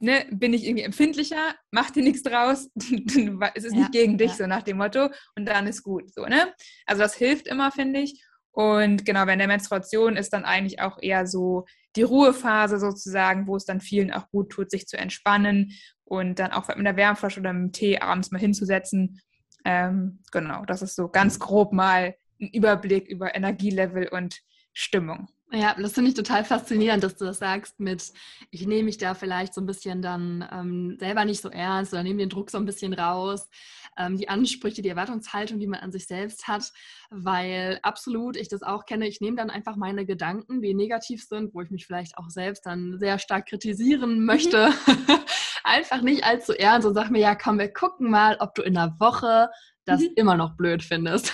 [0.04, 4.32] ne, bin ich irgendwie empfindlicher, mach dir nichts draus, es ist ja, nicht gegen dich,
[4.32, 4.38] ja.
[4.38, 6.13] so nach dem Motto, und dann ist gut.
[6.13, 6.54] So, ne?
[6.86, 8.24] Also das hilft immer, finde ich.
[8.54, 13.56] Und genau, während der Menstruation ist dann eigentlich auch eher so die Ruhephase sozusagen, wo
[13.56, 15.74] es dann vielen auch gut tut, sich zu entspannen
[16.06, 19.20] und dann auch mit einer Wärmflasche oder mit dem Tee abends mal hinzusetzen.
[19.66, 24.39] Ähm, genau, das ist so ganz grob mal ein Überblick über Energielevel und
[24.72, 25.30] Stimmung.
[25.56, 28.12] Ja, das finde ich total faszinierend, dass du das sagst mit,
[28.50, 32.02] ich nehme mich da vielleicht so ein bisschen dann ähm, selber nicht so ernst oder
[32.02, 33.48] nehme den Druck so ein bisschen raus,
[33.96, 36.72] ähm, die Ansprüche, die Erwartungshaltung, die man an sich selbst hat,
[37.12, 41.54] weil absolut ich das auch kenne, ich nehme dann einfach meine Gedanken, die negativ sind,
[41.54, 44.26] wo ich mich vielleicht auch selbst dann sehr stark kritisieren mhm.
[44.26, 44.72] möchte,
[45.63, 48.74] einfach nicht allzu ernst und sage mir, ja komm, wir gucken mal, ob du in
[48.74, 49.50] der Woche
[49.86, 50.13] das mhm.
[50.16, 51.32] immer noch blöd findest.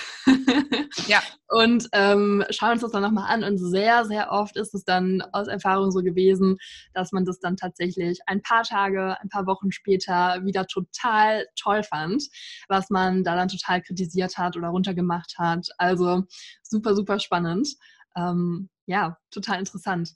[1.08, 1.22] Ja.
[1.52, 3.44] Und ähm, schauen uns das dann nochmal an.
[3.44, 6.58] Und sehr, sehr oft ist es dann aus Erfahrung so gewesen,
[6.94, 11.82] dass man das dann tatsächlich ein paar Tage, ein paar Wochen später wieder total toll
[11.84, 12.24] fand,
[12.68, 15.68] was man da dann total kritisiert hat oder runtergemacht hat.
[15.78, 16.24] Also
[16.62, 17.68] super, super spannend.
[18.16, 20.14] Ähm, ja, total interessant.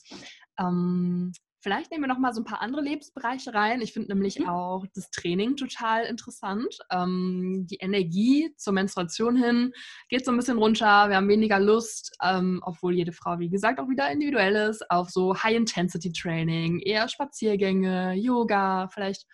[0.59, 1.31] Ähm,
[1.63, 3.79] Vielleicht nehmen wir noch mal so ein paar andere Lebensbereiche rein.
[3.79, 4.49] Ich finde nämlich mhm.
[4.49, 6.77] auch das Training total interessant.
[6.91, 9.71] Ähm, die Energie zur Menstruation hin
[10.09, 11.07] geht so ein bisschen runter.
[11.07, 15.09] Wir haben weniger Lust, ähm, obwohl jede Frau, wie gesagt, auch wieder individuell ist, auf
[15.09, 19.25] so High-Intensity-Training, eher Spaziergänge, Yoga, vielleicht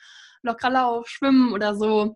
[0.43, 2.13] lockerer Lauf, Schwimmen oder so.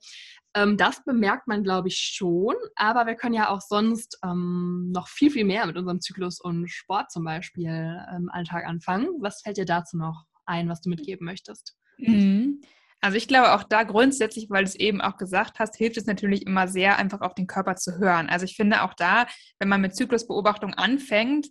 [0.55, 2.55] Ähm, das bemerkt man, glaube ich, schon.
[2.75, 6.69] Aber wir können ja auch sonst ähm, noch viel, viel mehr mit unserem Zyklus und
[6.69, 9.09] Sport zum Beispiel im Alltag anfangen.
[9.19, 11.75] Was fällt dir dazu noch ein, was du mitgeben möchtest?
[11.97, 12.61] Mhm.
[13.01, 16.05] Also ich glaube auch da grundsätzlich, weil du es eben auch gesagt hast, hilft es
[16.05, 18.29] natürlich immer sehr, einfach auf den Körper zu hören.
[18.29, 19.27] Also ich finde auch da,
[19.59, 21.47] wenn man mit Zyklusbeobachtung anfängt,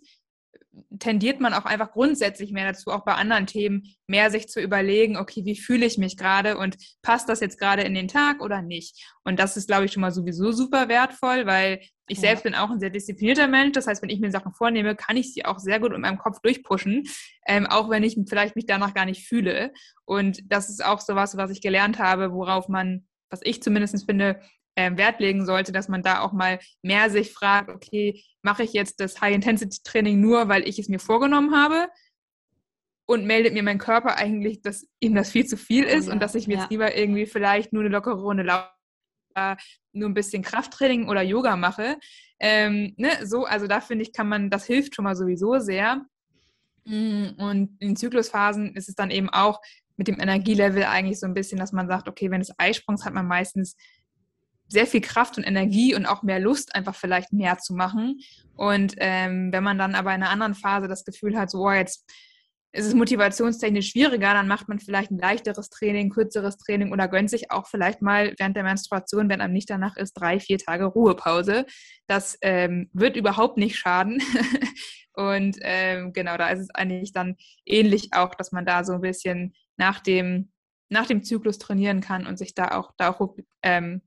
[0.99, 5.17] tendiert man auch einfach grundsätzlich mehr dazu, auch bei anderen Themen, mehr sich zu überlegen,
[5.17, 8.61] okay, wie fühle ich mich gerade und passt das jetzt gerade in den Tag oder
[8.61, 9.03] nicht?
[9.23, 12.29] Und das ist, glaube ich, schon mal sowieso super wertvoll, weil ich ja.
[12.29, 13.73] selbst bin auch ein sehr disziplinierter Mensch.
[13.73, 16.17] Das heißt, wenn ich mir Sachen vornehme, kann ich sie auch sehr gut in meinem
[16.17, 17.03] Kopf durchpushen,
[17.47, 19.73] ähm, auch wenn ich vielleicht mich danach gar nicht fühle.
[20.05, 24.05] Und das ist auch so was, was ich gelernt habe, worauf man, was ich zumindest
[24.05, 24.39] finde,
[24.75, 28.99] Wert legen sollte, dass man da auch mal mehr sich fragt, okay, mache ich jetzt
[28.99, 31.87] das High-Intensity-Training nur, weil ich es mir vorgenommen habe?
[33.05, 36.13] Und meldet mir mein Körper eigentlich, dass ihm das viel zu viel ist oh, ja.
[36.13, 36.61] und dass ich mir ja.
[36.61, 38.69] jetzt lieber irgendwie vielleicht nur eine lockere Runde laufe,
[39.91, 41.97] nur ein bisschen Krafttraining oder Yoga mache.
[42.39, 46.05] Ähm, ne, so, also da finde ich, kann man, das hilft schon mal sowieso sehr.
[46.85, 49.61] Mm, und in Zyklusphasen ist es dann eben auch
[49.95, 53.13] mit dem Energielevel eigentlich so ein bisschen, dass man sagt, okay, wenn es Eisprungs hat
[53.13, 53.75] man meistens
[54.67, 58.19] sehr viel Kraft und Energie und auch mehr Lust, einfach vielleicht mehr zu machen.
[58.55, 61.71] Und ähm, wenn man dann aber in einer anderen Phase das Gefühl hat, so, oh,
[61.71, 62.05] jetzt
[62.73, 67.29] ist es motivationstechnisch schwieriger, dann macht man vielleicht ein leichteres Training, kürzeres Training oder gönnt
[67.29, 70.85] sich auch vielleicht mal während der Menstruation, wenn einem nicht danach ist, drei, vier Tage
[70.85, 71.67] Ruhepause.
[72.07, 74.21] Das ähm, wird überhaupt nicht schaden.
[75.13, 79.01] und ähm, genau, da ist es eigentlich dann ähnlich auch, dass man da so ein
[79.01, 80.51] bisschen nach dem,
[80.89, 84.01] nach dem Zyklus trainieren kann und sich da auch, da auch ähm,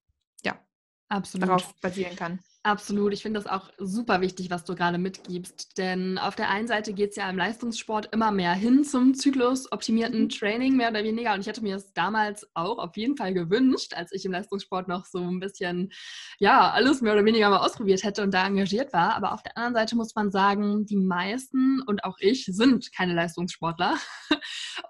[1.08, 1.48] Absolut.
[1.48, 2.40] darauf basieren kann.
[2.66, 3.12] Absolut.
[3.12, 5.78] Ich finde das auch super wichtig, was du gerade mitgibst.
[5.78, 10.22] Denn auf der einen Seite geht es ja im Leistungssport immer mehr hin zum zyklusoptimierten
[10.22, 10.28] mhm.
[10.30, 11.32] Training, mehr oder weniger.
[11.34, 14.88] Und ich hätte mir das damals auch auf jeden Fall gewünscht, als ich im Leistungssport
[14.88, 15.92] noch so ein bisschen,
[16.40, 19.14] ja, alles mehr oder weniger mal ausprobiert hätte und da engagiert war.
[19.14, 23.14] Aber auf der anderen Seite muss man sagen, die meisten und auch ich sind keine
[23.14, 23.96] Leistungssportler.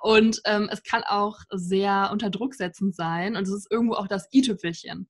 [0.03, 3.37] Und ähm, es kann auch sehr unter Druck setzend sein.
[3.37, 5.09] Und es ist irgendwo auch das i-Tüpfelchen.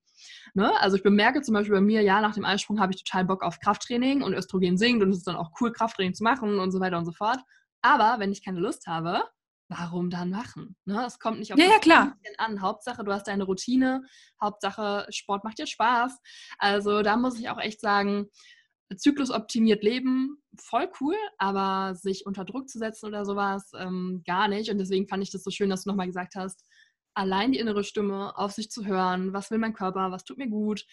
[0.55, 0.73] Ne?
[0.81, 3.43] Also ich bemerke zum Beispiel bei mir, ja, nach dem Eisprung habe ich total Bock
[3.43, 6.71] auf Krafttraining und Östrogen sinkt und es ist dann auch cool, Krafttraining zu machen und
[6.71, 7.39] so weiter und so fort.
[7.83, 9.23] Aber wenn ich keine Lust habe,
[9.69, 10.77] warum dann machen?
[10.85, 11.05] Ne?
[11.07, 12.17] Es kommt nicht auf ja, ja, klar.
[12.39, 12.61] an.
[12.61, 14.03] Hauptsache, du hast deine Routine.
[14.41, 16.19] Hauptsache, Sport macht dir Spaß.
[16.59, 18.29] Also da muss ich auch echt sagen,
[18.95, 24.71] zyklusoptimiert leben, voll cool, aber sich unter Druck zu setzen oder sowas, ähm, gar nicht.
[24.71, 26.65] Und deswegen fand ich das so schön, dass du nochmal gesagt hast,
[27.17, 30.49] allein die innere Stimme, auf sich zu hören, was will mein Körper, was tut mir
[30.49, 30.85] gut,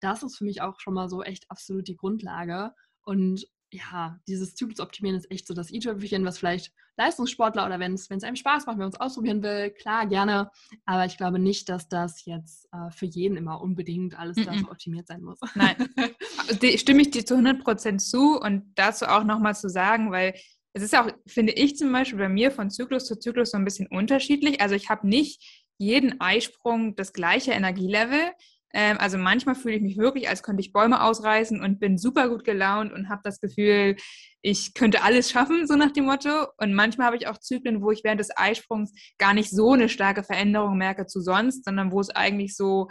[0.00, 2.72] das ist für mich auch schon mal so echt absolut die Grundlage.
[3.02, 8.10] Und ja, dieses Zyklusoptimieren ist echt so das i-Tüpfelchen, was vielleicht Leistungssportler oder wenn es
[8.10, 10.50] einem Spaß macht, wenn man es ausprobieren will, klar, gerne.
[10.84, 14.70] Aber ich glaube nicht, dass das jetzt äh, für jeden immer unbedingt alles mm -mm.
[14.70, 15.38] optimiert sein muss.
[15.54, 15.76] Nein,
[16.76, 20.34] stimme ich dir zu 100 Prozent zu und dazu auch nochmal zu sagen, weil
[20.72, 23.64] es ist auch, finde ich zum Beispiel bei mir von Zyklus zu Zyklus so ein
[23.64, 24.60] bisschen unterschiedlich.
[24.60, 28.32] Also ich habe nicht jeden Eisprung das gleiche Energielevel.
[28.72, 32.28] Ähm, also manchmal fühle ich mich wirklich, als könnte ich Bäume ausreißen und bin super
[32.28, 33.96] gut gelaunt und habe das Gefühl,
[34.42, 36.46] ich könnte alles schaffen, so nach dem Motto.
[36.58, 39.88] Und manchmal habe ich auch Zyklen, wo ich während des Eisprungs gar nicht so eine
[39.88, 42.88] starke Veränderung merke zu sonst, sondern wo es eigentlich so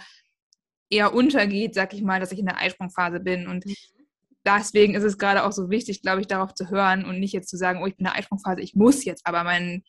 [0.89, 3.47] eher untergeht, sag ich mal, dass ich in der Eisprungphase bin.
[3.47, 3.75] Und mhm.
[4.43, 7.49] deswegen ist es gerade auch so wichtig, glaube ich, darauf zu hören und nicht jetzt
[7.49, 9.83] zu sagen, oh, ich bin in der Eisprungphase, ich muss jetzt aber meinen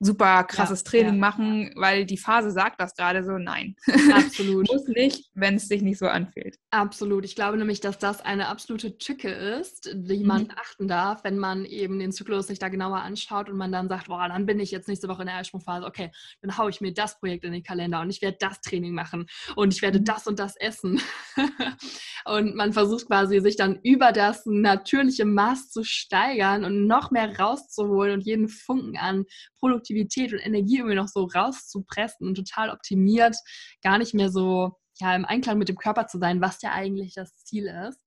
[0.00, 1.20] super krasses ja, Training ja.
[1.20, 3.74] machen, weil die Phase sagt das gerade so, nein.
[4.12, 4.68] Absolut.
[4.72, 6.56] Muss nicht, wenn es sich nicht so anfühlt.
[6.70, 7.24] Absolut.
[7.24, 10.50] Ich glaube nämlich, dass das eine absolute Tücke ist, die man mhm.
[10.56, 14.06] achten darf, wenn man eben den Zyklus sich da genauer anschaut und man dann sagt,
[14.06, 16.10] boah, dann bin ich jetzt nächste Woche in der Eisprungphase, okay,
[16.42, 19.26] dann haue ich mir das Projekt in den Kalender und ich werde das Training machen
[19.56, 20.04] und ich werde mhm.
[20.04, 21.00] das und das essen.
[22.24, 27.36] und man versucht quasi, sich dann über das natürliche Maß zu steigern und noch mehr
[27.36, 29.24] rauszuholen und jeden Funken an
[29.58, 33.36] Produktivität Produktivität und Energie irgendwie noch so rauszupressen und total optimiert,
[33.82, 37.14] gar nicht mehr so ja, im Einklang mit dem Körper zu sein, was ja eigentlich
[37.14, 38.00] das Ziel ist.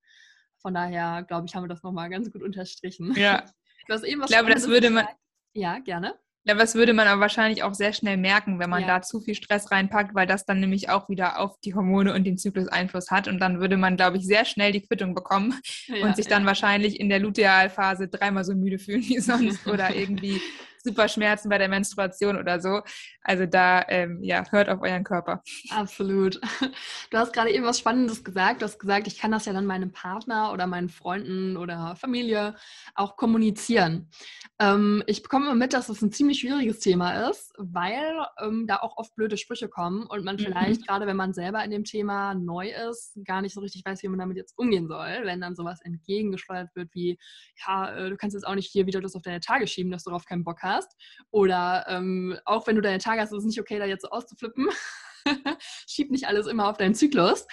[0.60, 3.14] Von daher, glaube ich, haben wir das nochmal ganz gut unterstrichen.
[3.16, 3.44] Ja.
[3.88, 5.08] Du hast eben was ich glaube, das würde man.
[5.54, 6.14] Ja, gerne.
[6.44, 8.86] Ja, was würde man aber wahrscheinlich auch sehr schnell merken, wenn man ja.
[8.86, 12.22] da zu viel Stress reinpackt, weil das dann nämlich auch wieder auf die Hormone und
[12.22, 13.26] den Zyklus Einfluss hat.
[13.26, 16.42] Und dann würde man, glaube ich, sehr schnell die Quittung bekommen ja, und sich dann
[16.42, 16.46] ja.
[16.46, 20.40] wahrscheinlich in der Lutealphase dreimal so müde fühlen wie sonst oder irgendwie
[20.82, 22.82] super Schmerzen bei der Menstruation oder so.
[23.22, 25.42] Also da, ähm, ja, hört auf euren Körper.
[25.70, 26.40] Absolut.
[27.10, 28.62] Du hast gerade eben was Spannendes gesagt.
[28.62, 32.56] Du hast gesagt, ich kann das ja dann meinem Partner oder meinen Freunden oder Familie
[32.94, 34.08] auch kommunizieren.
[34.58, 38.96] Ähm, ich bekomme mit, dass das ein ziemlich schwieriges Thema ist, weil ähm, da auch
[38.96, 40.40] oft blöde Sprüche kommen und man mhm.
[40.40, 44.02] vielleicht, gerade wenn man selber in dem Thema neu ist, gar nicht so richtig weiß,
[44.02, 47.18] wie man damit jetzt umgehen soll, wenn dann sowas entgegengesteuert wird wie,
[47.66, 50.04] ja, äh, du kannst jetzt auch nicht hier wieder das auf deine Tage schieben, dass
[50.04, 50.96] du darauf keinen Bock hast hast.
[51.30, 54.10] Oder ähm, auch wenn du deine Tage hast, ist es nicht okay, da jetzt so
[54.10, 54.68] auszuflippen.
[55.86, 57.46] Schieb nicht alles immer auf deinen Zyklus.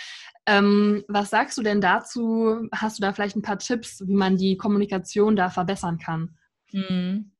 [0.46, 2.68] Ähm, was sagst du denn dazu?
[2.74, 6.38] Hast du da vielleicht ein paar Tipps, wie man die Kommunikation da verbessern kann?
[6.72, 7.32] Hm.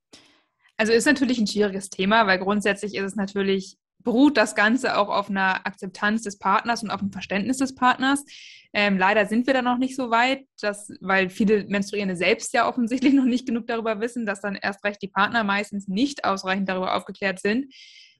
[0.78, 5.10] Also ist natürlich ein schwieriges Thema, weil grundsätzlich ist es natürlich, beruht das Ganze auch
[5.10, 8.24] auf einer Akzeptanz des Partners und auf dem Verständnis des Partners.
[8.72, 12.68] Ähm, leider sind wir da noch nicht so weit, dass, weil viele Menstruierende selbst ja
[12.68, 16.70] offensichtlich noch nicht genug darüber wissen, dass dann erst recht die Partner meistens nicht ausreichend
[16.70, 17.74] darüber aufgeklärt sind.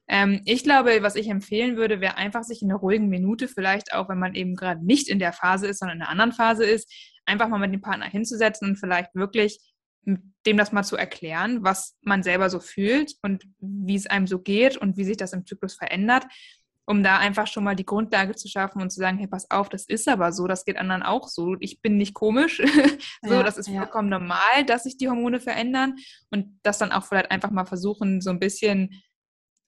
[0.08, 3.92] Ähm, ich glaube, was ich empfehlen würde, wäre einfach sich in einer ruhigen Minute, vielleicht
[3.94, 6.64] auch wenn man eben gerade nicht in der Phase ist, sondern in einer anderen Phase
[6.64, 6.92] ist,
[7.26, 9.60] einfach mal mit dem Partner hinzusetzen und vielleicht wirklich
[10.04, 14.38] dem das mal zu erklären, was man selber so fühlt und wie es einem so
[14.38, 16.26] geht und wie sich das im Zyklus verändert,
[16.86, 19.68] um da einfach schon mal die Grundlage zu schaffen und zu sagen, hey, pass auf,
[19.68, 21.56] das ist aber so, das geht anderen auch so.
[21.60, 22.58] Ich bin nicht komisch.
[23.22, 23.82] so, ja, das ist ja.
[23.82, 25.96] vollkommen normal, dass sich die Hormone verändern
[26.30, 29.02] und das dann auch vielleicht einfach mal versuchen, so ein bisschen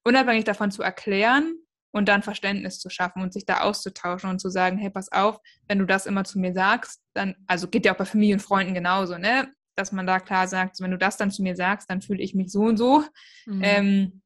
[0.05, 1.55] unabhängig davon zu erklären
[1.93, 5.39] und dann Verständnis zu schaffen und sich da auszutauschen und zu sagen, hey, pass auf,
[5.69, 8.41] wenn du das immer zu mir sagst, dann, also geht ja auch bei Familie und
[8.41, 9.53] Freunden genauso, ne?
[9.75, 12.35] Dass man da klar sagt, wenn du das dann zu mir sagst, dann fühle ich
[12.35, 13.05] mich so und so.
[13.47, 13.61] Mhm.
[13.63, 14.23] Ähm,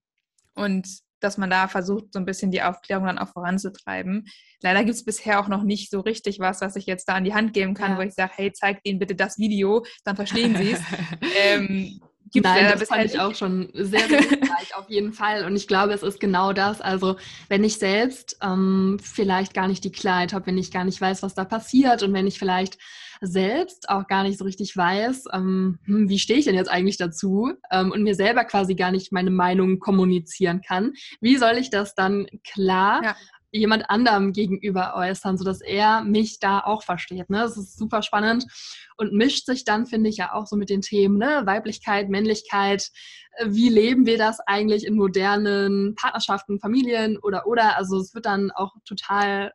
[0.55, 0.89] und
[1.21, 4.27] dass man da versucht, so ein bisschen die Aufklärung dann auch voranzutreiben.
[4.63, 7.25] Leider gibt es bisher auch noch nicht so richtig was, was ich jetzt da an
[7.25, 7.99] die Hand geben kann, ja.
[7.99, 10.81] wo ich sage, hey, zeig denen bitte das Video, dann verstehen sie es.
[11.43, 12.01] ähm,
[12.33, 15.45] Gibt's Nein, das fand ich auch schon sehr, sehr hilfreich, auf jeden Fall.
[15.45, 16.81] Und ich glaube, es ist genau das.
[16.81, 17.17] Also,
[17.49, 21.23] wenn ich selbst ähm, vielleicht gar nicht die Klarheit habe, wenn ich gar nicht weiß,
[21.23, 22.79] was da passiert und wenn ich vielleicht
[23.23, 26.99] selbst auch gar nicht so richtig weiß, ähm, hm, wie stehe ich denn jetzt eigentlich
[26.99, 31.71] dazu ähm, und mir selber quasi gar nicht meine Meinung kommunizieren kann, wie soll ich
[31.71, 33.17] das dann klar ja
[33.53, 37.31] jemand anderem gegenüber äußern, sodass er mich da auch versteht.
[37.31, 37.39] Ne?
[37.39, 38.47] Das ist super spannend
[38.97, 41.43] und mischt sich dann, finde ich, ja auch so mit den Themen ne?
[41.45, 42.91] Weiblichkeit, Männlichkeit.
[43.45, 47.77] Wie leben wir das eigentlich in modernen Partnerschaften, Familien oder oder?
[47.77, 49.53] Also es wird dann auch total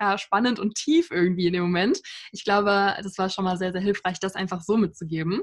[0.00, 2.00] ja, spannend und tief irgendwie in dem Moment.
[2.32, 5.42] Ich glaube, das war schon mal sehr, sehr hilfreich, das einfach so mitzugeben.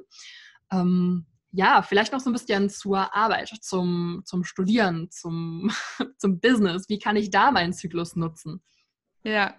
[0.72, 5.72] Ähm, ja, vielleicht noch so ein bisschen zur Arbeit, zum, zum Studieren, zum,
[6.18, 6.89] zum Business.
[6.89, 8.63] Wie kann ich da meinen Zyklus nutzen?
[9.24, 9.56] Ja,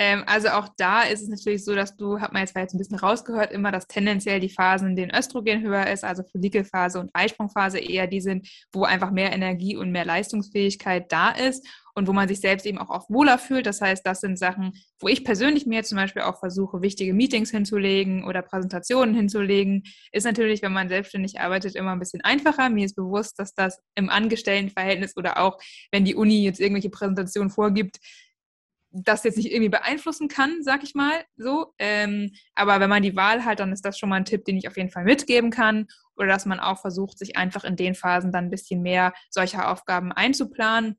[0.00, 2.78] ähm, also auch da ist es natürlich so, dass du, hat man jetzt jetzt ein
[2.78, 7.10] bisschen rausgehört, immer, dass tendenziell die Phasen, in denen Östrogen höher ist, also Follikelphase und
[7.12, 12.12] Eisprungphase eher die sind, wo einfach mehr Energie und mehr Leistungsfähigkeit da ist und wo
[12.12, 13.66] man sich selbst eben auch oft wohler fühlt.
[13.66, 17.50] Das heißt, das sind Sachen, wo ich persönlich mir zum Beispiel auch versuche, wichtige Meetings
[17.50, 19.82] hinzulegen oder Präsentationen hinzulegen.
[20.12, 22.70] Ist natürlich, wenn man selbstständig arbeitet, immer ein bisschen einfacher.
[22.70, 25.58] Mir ist bewusst, dass das im Angestelltenverhältnis oder auch,
[25.90, 27.98] wenn die Uni jetzt irgendwelche Präsentationen vorgibt,
[28.90, 31.74] das jetzt nicht irgendwie beeinflussen kann, sag ich mal so.
[31.78, 34.56] Ähm, aber wenn man die Wahl hat, dann ist das schon mal ein Tipp, den
[34.56, 35.86] ich auf jeden Fall mitgeben kann.
[36.16, 39.70] Oder dass man auch versucht, sich einfach in den Phasen dann ein bisschen mehr solcher
[39.70, 40.96] Aufgaben einzuplanen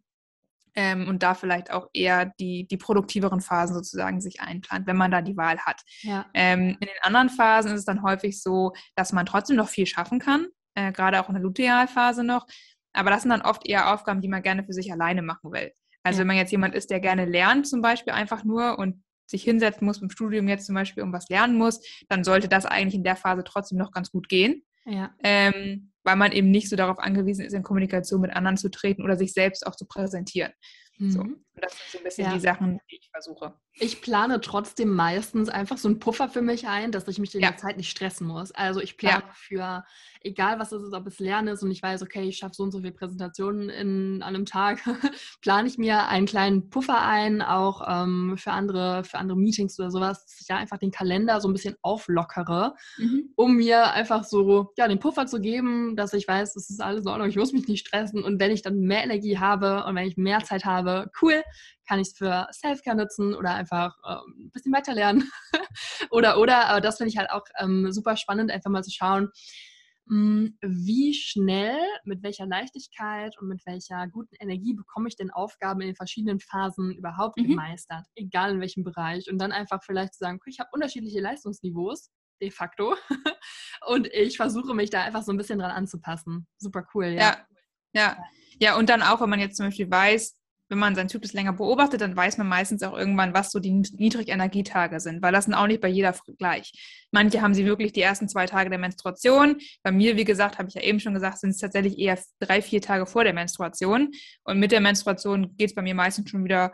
[0.75, 5.11] ähm, und da vielleicht auch eher die, die produktiveren Phasen sozusagen sich einplant, wenn man
[5.11, 5.81] da die Wahl hat.
[6.01, 6.25] Ja.
[6.33, 9.85] Ähm, in den anderen Phasen ist es dann häufig so, dass man trotzdem noch viel
[9.85, 12.45] schaffen kann, äh, gerade auch in der Lutealphase noch.
[12.93, 15.71] Aber das sind dann oft eher Aufgaben, die man gerne für sich alleine machen will.
[16.03, 19.43] Also wenn man jetzt jemand ist, der gerne lernt, zum Beispiel einfach nur und sich
[19.43, 22.95] hinsetzen muss im Studium jetzt zum Beispiel um was lernen muss, dann sollte das eigentlich
[22.95, 24.63] in der Phase trotzdem noch ganz gut gehen.
[24.85, 25.13] Ja.
[25.23, 29.03] Ähm, weil man eben nicht so darauf angewiesen ist, in Kommunikation mit anderen zu treten
[29.03, 30.51] oder sich selbst auch zu präsentieren.
[30.97, 31.11] Mhm.
[31.11, 31.21] So.
[31.21, 32.33] Und das sind so ein bisschen ja.
[32.33, 33.53] die Sachen, die ich versuche.
[33.73, 37.41] Ich plane trotzdem meistens einfach so einen Puffer für mich ein, dass ich mich in
[37.41, 37.49] ja.
[37.49, 38.51] der Zeit nicht stressen muss.
[38.51, 39.33] Also ich plane ja.
[39.33, 39.83] für,
[40.21, 42.63] egal was es ist, ob es Lernen ist und ich weiß, okay, ich schaffe so
[42.63, 44.81] und so viele Präsentationen in einem Tag,
[45.41, 49.91] plane ich mir einen kleinen Puffer ein, auch ähm, für, andere, für andere Meetings oder
[49.91, 53.29] sowas, dass ich da einfach den Kalender so ein bisschen auflockere, mhm.
[53.35, 57.03] um mir einfach so ja, den Puffer zu geben, dass ich weiß, es ist alles
[57.03, 59.95] in Ordnung, ich muss mich nicht stressen und wenn ich dann mehr Energie habe und
[59.95, 61.43] wenn ich mehr Zeit habe, cool,
[61.87, 65.29] kann ich es für Selfcare nutzen oder einfach ähm, ein bisschen weiter lernen.
[66.11, 69.29] oder, oder, aber das finde ich halt auch ähm, super spannend, einfach mal zu schauen,
[70.09, 75.87] wie schnell, mit welcher Leichtigkeit und mit welcher guten Energie bekomme ich denn Aufgaben in
[75.87, 77.49] den verschiedenen Phasen überhaupt mhm.
[77.49, 79.29] gemeistert, egal in welchem Bereich.
[79.29, 82.09] Und dann einfach vielleicht zu sagen, okay, ich habe unterschiedliche Leistungsniveaus,
[82.41, 82.95] de facto.
[83.87, 86.47] und ich versuche mich da einfach so ein bisschen dran anzupassen.
[86.57, 87.19] Super cool, ja.
[87.21, 87.47] Ja,
[87.93, 88.17] ja.
[88.61, 90.38] Ja, und dann auch, wenn man jetzt zum Beispiel weiß,
[90.69, 93.71] wenn man seinen Zyklus länger beobachtet, dann weiß man meistens auch irgendwann, was so die
[93.71, 96.71] Niedrigenergietage sind, weil das sind auch nicht bei jeder gleich.
[97.11, 99.57] Manche haben sie wirklich die ersten zwei Tage der Menstruation.
[99.83, 102.61] Bei mir, wie gesagt, habe ich ja eben schon gesagt, sind es tatsächlich eher drei,
[102.61, 104.11] vier Tage vor der Menstruation.
[104.43, 106.73] Und mit der Menstruation geht es bei mir meistens schon wieder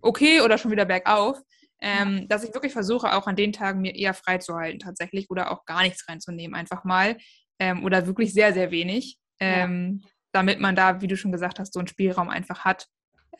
[0.00, 1.40] okay oder schon wieder bergauf.
[1.82, 5.64] Ähm, dass ich wirklich versuche, auch an den Tagen mir eher freizuhalten tatsächlich oder auch
[5.64, 7.16] gar nichts reinzunehmen, einfach mal.
[7.58, 10.08] Ähm, oder wirklich sehr, sehr wenig ähm, ja.
[10.32, 12.86] damit man da, wie du schon gesagt hast, so einen Spielraum einfach hat,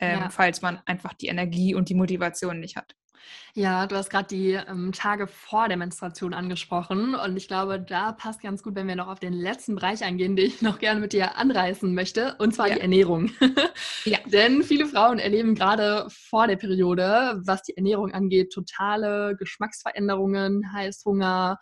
[0.01, 0.29] ähm, ja.
[0.29, 2.95] falls man einfach die Energie und die Motivation nicht hat.
[3.53, 8.13] Ja, du hast gerade die ähm, Tage vor der Menstruation angesprochen und ich glaube, da
[8.13, 11.01] passt ganz gut, wenn wir noch auf den letzten Bereich eingehen, den ich noch gerne
[11.01, 12.75] mit dir anreißen möchte, und zwar ja.
[12.75, 13.31] die Ernährung.
[14.05, 14.19] ja.
[14.27, 21.57] Denn viele Frauen erleben gerade vor der Periode, was die Ernährung angeht, totale Geschmacksveränderungen, Heißhunger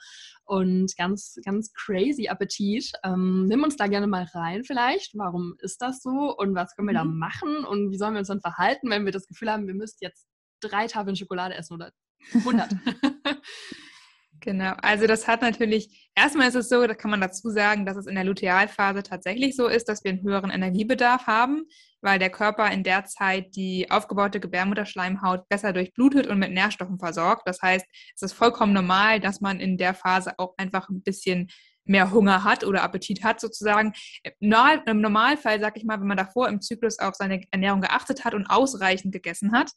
[0.46, 2.92] und ganz, ganz crazy Appetit.
[3.04, 5.18] Ähm, nimm uns da gerne mal rein vielleicht.
[5.18, 6.98] Warum ist das so und was können wir mhm.
[6.98, 9.74] da machen und wie sollen wir uns dann verhalten, wenn wir das Gefühl haben, wir
[9.74, 10.28] müssten jetzt
[10.62, 11.92] drei Tafeln Schokolade essen oder
[12.34, 12.70] 100.
[14.42, 17.98] Genau, also das hat natürlich, erstmal ist es so, da kann man dazu sagen, dass
[17.98, 21.66] es in der Lutealphase tatsächlich so ist, dass wir einen höheren Energiebedarf haben,
[22.02, 27.44] weil der Körper in der Zeit die aufgebaute Gebärmutterschleimhaut besser durchblutet und mit Nährstoffen versorgt.
[27.46, 27.86] Das heißt,
[28.16, 31.50] es ist vollkommen normal, dass man in der Phase auch einfach ein bisschen
[31.90, 33.94] mehr Hunger hat oder Appetit hat sozusagen.
[34.40, 38.34] Im Normalfall, sag ich mal, wenn man davor im Zyklus auf seine Ernährung geachtet hat
[38.34, 39.72] und ausreichend gegessen hat,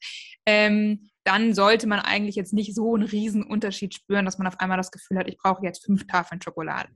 [0.47, 4.61] ähm, dann sollte man eigentlich jetzt nicht so einen riesen Unterschied spüren, dass man auf
[4.61, 6.89] einmal das Gefühl hat, ich brauche jetzt fünf Tafeln Schokolade.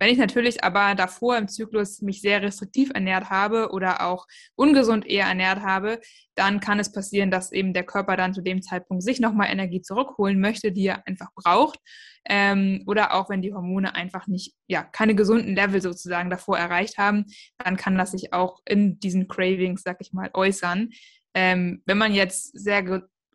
[0.00, 4.26] Wenn ich natürlich aber davor im Zyklus mich sehr restriktiv ernährt habe oder auch
[4.56, 6.00] ungesund eher ernährt habe,
[6.34, 9.82] dann kann es passieren, dass eben der Körper dann zu dem Zeitpunkt sich nochmal Energie
[9.82, 11.78] zurückholen möchte, die er einfach braucht.
[12.24, 16.96] Ähm, oder auch wenn die Hormone einfach nicht, ja, keine gesunden Level sozusagen davor erreicht
[16.96, 17.26] haben,
[17.58, 20.90] dann kann das sich auch in diesen Cravings, sag ich mal, äußern.
[21.34, 22.82] Ähm, wenn man jetzt sehr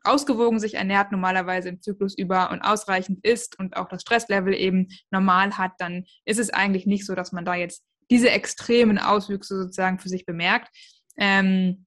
[0.05, 4.87] ausgewogen sich ernährt, normalerweise im Zyklus über und ausreichend isst und auch das Stresslevel eben
[5.11, 9.57] normal hat, dann ist es eigentlich nicht so, dass man da jetzt diese extremen Auswüchse
[9.57, 10.69] sozusagen für sich bemerkt.
[11.17, 11.84] Ähm,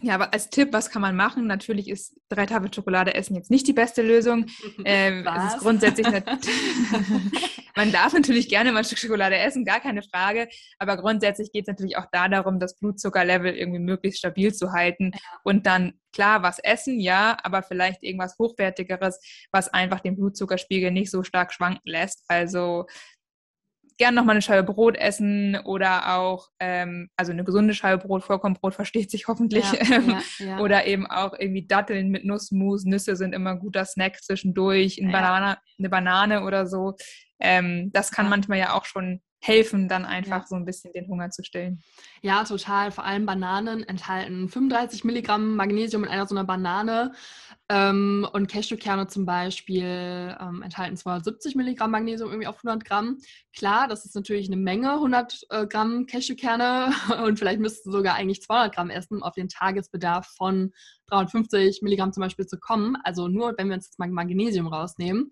[0.00, 1.48] ja, aber als Tipp, was kann man machen?
[1.48, 4.46] Natürlich ist drei Tafel Schokolade essen jetzt nicht die beste Lösung.
[4.84, 6.06] Ähm, es ist grundsätzlich
[7.76, 10.48] man darf natürlich gerne mal ein Stück Schokolade essen, gar keine Frage.
[10.78, 15.12] Aber grundsätzlich geht es natürlich auch da darum, das Blutzuckerlevel irgendwie möglichst stabil zu halten
[15.42, 19.20] und dann klar was essen, ja, aber vielleicht irgendwas hochwertigeres,
[19.50, 22.24] was einfach den Blutzuckerspiegel nicht so stark schwanken lässt.
[22.28, 22.86] Also
[23.98, 28.22] gern noch mal eine Scheibe Brot essen oder auch, ähm, also eine gesunde Scheibe Brot,
[28.22, 29.64] Vollkornbrot versteht sich hoffentlich.
[29.72, 30.58] Ja, ja, ja.
[30.60, 32.84] Oder eben auch irgendwie Datteln mit Nussmus.
[32.84, 36.94] Nüsse sind immer ein guter Snack zwischendurch, eine, Banane, eine Banane oder so.
[37.40, 40.46] Ähm, das kann manchmal ja auch schon helfen, dann einfach ja.
[40.48, 41.80] so ein bisschen den Hunger zu stillen.
[42.22, 42.90] Ja, total.
[42.90, 47.12] Vor allem Bananen enthalten 35 Milligramm Magnesium in einer so einer Banane.
[47.70, 53.18] Ähm, und Cashewkerne zum Beispiel ähm, enthalten 270 Milligramm Magnesium irgendwie auf 100 Gramm.
[53.54, 56.92] Klar, das ist natürlich eine Menge, 100 äh, Gramm Cashewkerne.
[57.26, 60.72] Und vielleicht müsstest du sogar eigentlich 200 Gramm essen, um auf den Tagesbedarf von
[61.08, 62.96] 350 Milligramm zum Beispiel zu kommen.
[63.04, 65.30] Also nur, wenn wir uns jetzt mal Magnesium rausnehmen.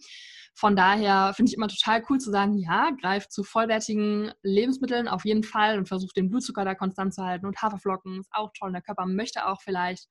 [0.55, 5.25] Von daher finde ich immer total cool zu sagen, ja, greift zu vollwertigen Lebensmitteln auf
[5.25, 7.47] jeden Fall und versucht den Blutzucker da konstant zu halten.
[7.47, 8.73] Und Haferflocken ist auch toll.
[8.73, 10.07] Der Körper möchte auch vielleicht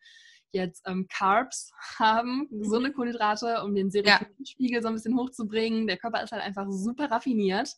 [0.55, 4.81] jetzt ähm, Carbs haben, gesunde Kohlenhydrate, um den Serotoninspiegel ja.
[4.81, 5.87] so ein bisschen hochzubringen.
[5.87, 7.75] Der Körper ist halt einfach super raffiniert.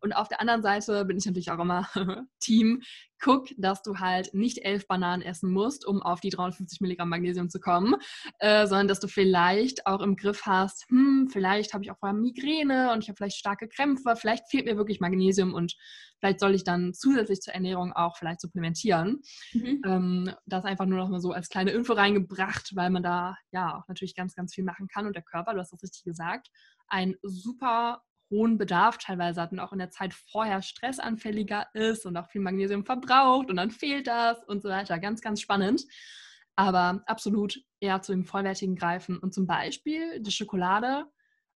[0.00, 1.88] Und auf der anderen Seite bin ich natürlich auch immer
[2.40, 2.82] Team
[3.22, 7.48] guck, dass du halt nicht elf Bananen essen musst, um auf die 350 Milligramm Magnesium
[7.48, 7.94] zu kommen,
[8.40, 12.18] äh, sondern dass du vielleicht auch im Griff hast, hm, vielleicht habe ich auch vorher
[12.18, 15.76] Migräne und ich habe vielleicht starke Krämpfe, vielleicht fehlt mir wirklich Magnesium und
[16.18, 19.22] vielleicht soll ich dann zusätzlich zur Ernährung auch vielleicht supplementieren.
[19.52, 19.82] Mhm.
[19.84, 23.78] Ähm, das einfach nur noch mal so als kleine Info reingebracht, weil man da ja
[23.78, 26.48] auch natürlich ganz, ganz viel machen kann und der Körper, du hast das richtig gesagt,
[26.88, 28.02] ein super
[28.32, 32.40] hohen Bedarf teilweise hat und auch in der Zeit vorher stressanfälliger ist und auch viel
[32.40, 34.98] Magnesium verbraucht und dann fehlt das und so weiter.
[34.98, 35.84] Ganz, ganz spannend.
[36.56, 41.06] Aber absolut eher zu dem Vollwertigen greifen und zum Beispiel die Schokolade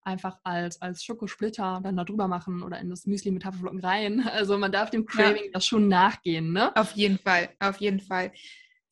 [0.03, 4.29] einfach als, als Schokosplitter dann da drüber machen oder in das Müsli mit Haferflocken rein.
[4.35, 5.51] Also man darf dem Craving ja.
[5.53, 6.75] das schon nachgehen, ne?
[6.77, 8.33] Auf jeden Fall, auf jeden Fall.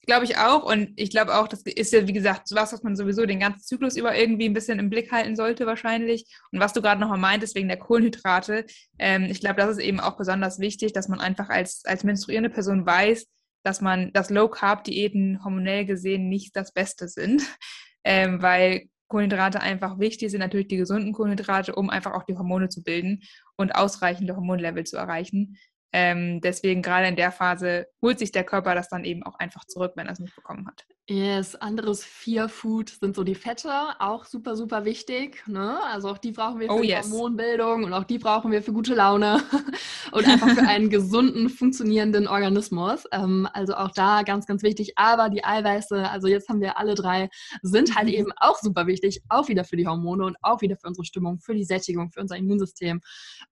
[0.05, 0.65] Glaube ich auch.
[0.65, 3.61] Und ich glaube auch, das ist ja, wie gesagt, was, was man sowieso den ganzen
[3.61, 6.27] Zyklus über irgendwie ein bisschen im Blick halten sollte, wahrscheinlich.
[6.51, 8.67] Und was du gerade nochmal meintest, wegen der Kohlenhydrate,
[8.99, 12.51] ähm, ich glaube, das ist eben auch besonders wichtig, dass man einfach als, als menstruierende
[12.51, 13.27] Person weiß,
[13.63, 17.43] dass man, dass Low-Carb-Diäten hormonell gesehen nicht das Beste sind,
[18.05, 22.71] ähm, weil Kohlenhydrate einfach wichtig sind, natürlich die gesunden Kohlenhydrate, um einfach auch die Hormone
[22.71, 23.21] zu bilden
[23.57, 25.59] und ausreichende Hormonlevel zu erreichen.
[25.93, 29.65] Ähm, deswegen gerade in der Phase holt sich der Körper das dann eben auch einfach
[29.65, 30.85] zurück, wenn er es nicht bekommen hat.
[31.09, 35.43] Yes, anderes Fear Food sind so die Fette, auch super, super wichtig.
[35.49, 35.83] Ne?
[35.85, 37.11] Also auch die brauchen wir für Oh die yes.
[37.11, 39.43] Hormonbildung und auch die brauchen wir für gute Laune
[40.13, 43.05] und einfach für einen gesunden, funktionierenden Organismus.
[43.11, 44.93] Ähm, also auch da ganz, ganz wichtig.
[44.97, 47.29] Aber die Eiweiße, also jetzt haben wir alle drei,
[47.63, 48.15] sind halt Mhm.
[48.15, 51.41] eben auch super wichtig, auch wieder für die Hormone und auch wieder für unsere Stimmung,
[51.41, 53.01] für die Sättigung, für unser Immunsystem.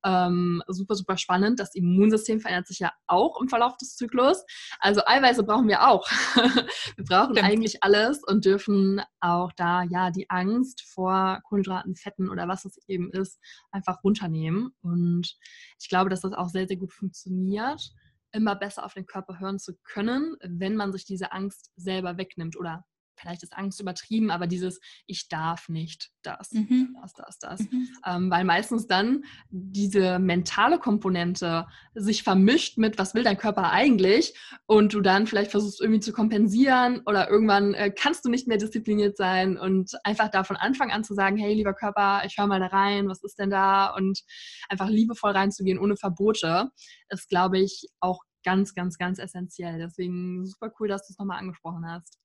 [0.04, 1.58] Ähm, super, super spannend.
[1.60, 4.39] Das Immunsystem verändert sich ja auch im Verlauf des Zyklus.
[4.78, 6.06] Also Eiweiße brauchen wir auch.
[6.34, 7.48] wir brauchen Stimmt.
[7.48, 12.78] eigentlich alles und dürfen auch da ja die Angst vor Kohlenhydraten, Fetten oder was es
[12.88, 13.38] eben ist,
[13.70, 14.74] einfach runternehmen.
[14.82, 15.36] Und
[15.78, 17.92] ich glaube, dass das auch sehr, sehr gut funktioniert,
[18.32, 22.56] immer besser auf den Körper hören zu können, wenn man sich diese Angst selber wegnimmt
[22.56, 22.84] oder
[23.20, 26.96] vielleicht ist Angst übertrieben, aber dieses ich darf nicht das, Mhm.
[27.00, 27.60] das, das, das.
[27.60, 27.88] Mhm.
[28.06, 34.34] Ähm, weil meistens dann diese mentale Komponente sich vermischt mit, was will dein Körper eigentlich?
[34.66, 38.58] Und du dann vielleicht versuchst irgendwie zu kompensieren oder irgendwann äh, kannst du nicht mehr
[38.58, 42.46] diszipliniert sein und einfach da von Anfang an zu sagen, hey, lieber Körper, ich höre
[42.46, 43.94] mal da rein, was ist denn da?
[43.94, 44.22] Und
[44.68, 46.70] einfach liebevoll reinzugehen, ohne Verbote,
[47.08, 49.78] ist, glaube ich, auch ganz, ganz, ganz essentiell.
[49.78, 52.18] Deswegen super cool, dass du es nochmal angesprochen hast.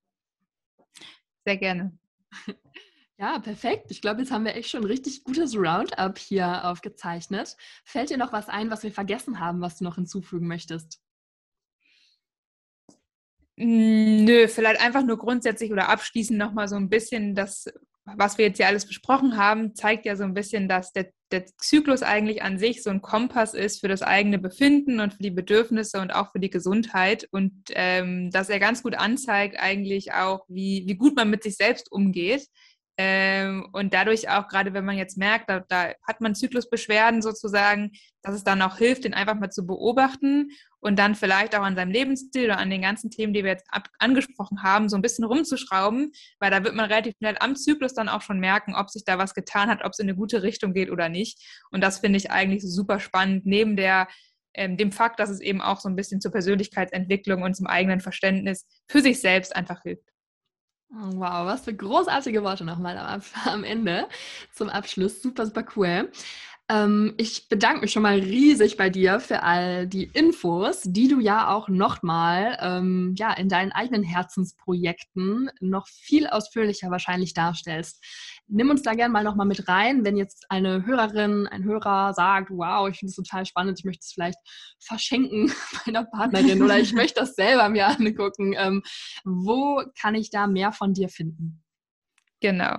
[1.46, 1.98] Sehr gerne.
[3.18, 3.92] Ja, perfekt.
[3.92, 7.56] Ich glaube, jetzt haben wir echt schon ein richtig gutes Roundup hier aufgezeichnet.
[7.86, 11.00] Fällt dir noch was ein, was wir vergessen haben, was du noch hinzufügen möchtest?
[13.58, 17.66] Mm, Nö, vielleicht einfach nur grundsätzlich oder abschließend nochmal so ein bisschen das,
[18.06, 21.46] was wir jetzt hier alles besprochen haben, zeigt ja so ein bisschen, dass der, der
[21.58, 25.32] Zyklus eigentlich an sich so ein Kompass ist für das eigene Befinden und für die
[25.32, 30.46] Bedürfnisse und auch für die Gesundheit und ähm, dass er ganz gut anzeigt eigentlich auch,
[30.48, 32.48] wie, wie gut man mit sich selbst umgeht.
[32.98, 37.92] Ähm, und dadurch auch, gerade wenn man jetzt merkt, da, da hat man Zyklusbeschwerden sozusagen,
[38.22, 41.76] dass es dann auch hilft, den einfach mal zu beobachten und dann vielleicht auch an
[41.76, 45.02] seinem Lebensstil oder an den ganzen Themen, die wir jetzt ab angesprochen haben, so ein
[45.02, 48.90] bisschen rumzuschrauben, weil da wird man relativ schnell am Zyklus dann auch schon merken, ob
[48.90, 51.44] sich da was getan hat, ob es in eine gute Richtung geht oder nicht.
[51.72, 54.08] Und das finde ich eigentlich super spannend, neben der
[54.54, 58.00] ähm, dem Fakt, dass es eben auch so ein bisschen zur Persönlichkeitsentwicklung und zum eigenen
[58.00, 60.15] Verständnis für sich selbst einfach hilft.
[60.98, 64.08] Wow, was für großartige Worte nochmal am, am Ende
[64.54, 65.22] zum Abschluss.
[65.22, 66.10] Super, super cool.
[66.70, 71.20] Ähm, ich bedanke mich schon mal riesig bei dir für all die Infos, die du
[71.20, 78.02] ja auch nochmal ähm, ja, in deinen eigenen Herzensprojekten noch viel ausführlicher wahrscheinlich darstellst.
[78.48, 82.52] Nimm uns da gerne mal nochmal mit rein, wenn jetzt eine Hörerin, ein Hörer sagt,
[82.52, 84.38] wow, ich finde es total spannend, ich möchte es vielleicht
[84.80, 85.52] verschenken
[85.86, 88.54] meiner Partnerin oder ich möchte das selber mir angucken.
[88.58, 88.84] Ähm,
[89.24, 91.64] wo kann ich da mehr von dir finden?
[92.42, 92.78] Genau.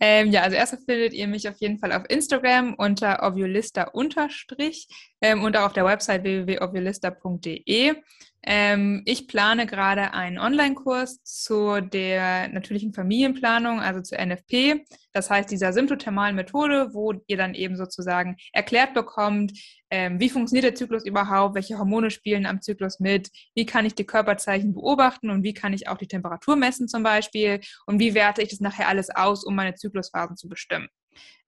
[0.00, 4.86] Ähm, ja, also erstmal findet ihr mich auf jeden Fall auf Instagram unter ovulista unterstrich
[5.20, 7.96] ähm, und auch auf der Website www.ovulista.de.
[8.44, 14.84] Ähm, ich plane gerade einen Online-Kurs zu der natürlichen Familienplanung, also zur NFP.
[15.12, 19.52] Das heißt, dieser symptothermalen Methode, wo ihr dann eben sozusagen erklärt bekommt,
[19.90, 23.94] ähm, wie funktioniert der Zyklus überhaupt, welche Hormone spielen am Zyklus mit, wie kann ich
[23.94, 28.14] die Körperzeichen beobachten und wie kann ich auch die Temperatur messen zum Beispiel und wie
[28.14, 30.88] werte ich das nachher alles aus, um meine Zyklusphasen zu bestimmen.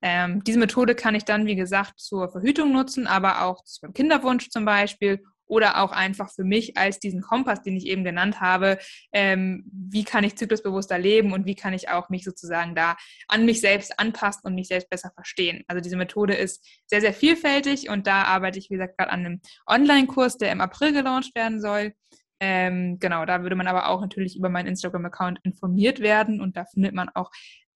[0.03, 4.49] Ähm, diese Methode kann ich dann, wie gesagt, zur Verhütung nutzen, aber auch zum Kinderwunsch
[4.49, 8.78] zum Beispiel oder auch einfach für mich als diesen Kompass, den ich eben genannt habe,
[9.12, 13.45] ähm, wie kann ich zyklusbewusster leben und wie kann ich auch mich sozusagen da an
[13.45, 15.64] mich selbst anpassen und mich selbst besser verstehen.
[15.66, 19.26] Also diese Methode ist sehr, sehr vielfältig und da arbeite ich, wie gesagt, gerade an
[19.26, 21.95] einem Online-Kurs, der im April gelauncht werden soll.
[22.38, 26.64] Ähm, genau, da würde man aber auch natürlich über meinen Instagram-Account informiert werden und da
[26.64, 27.30] findet man auch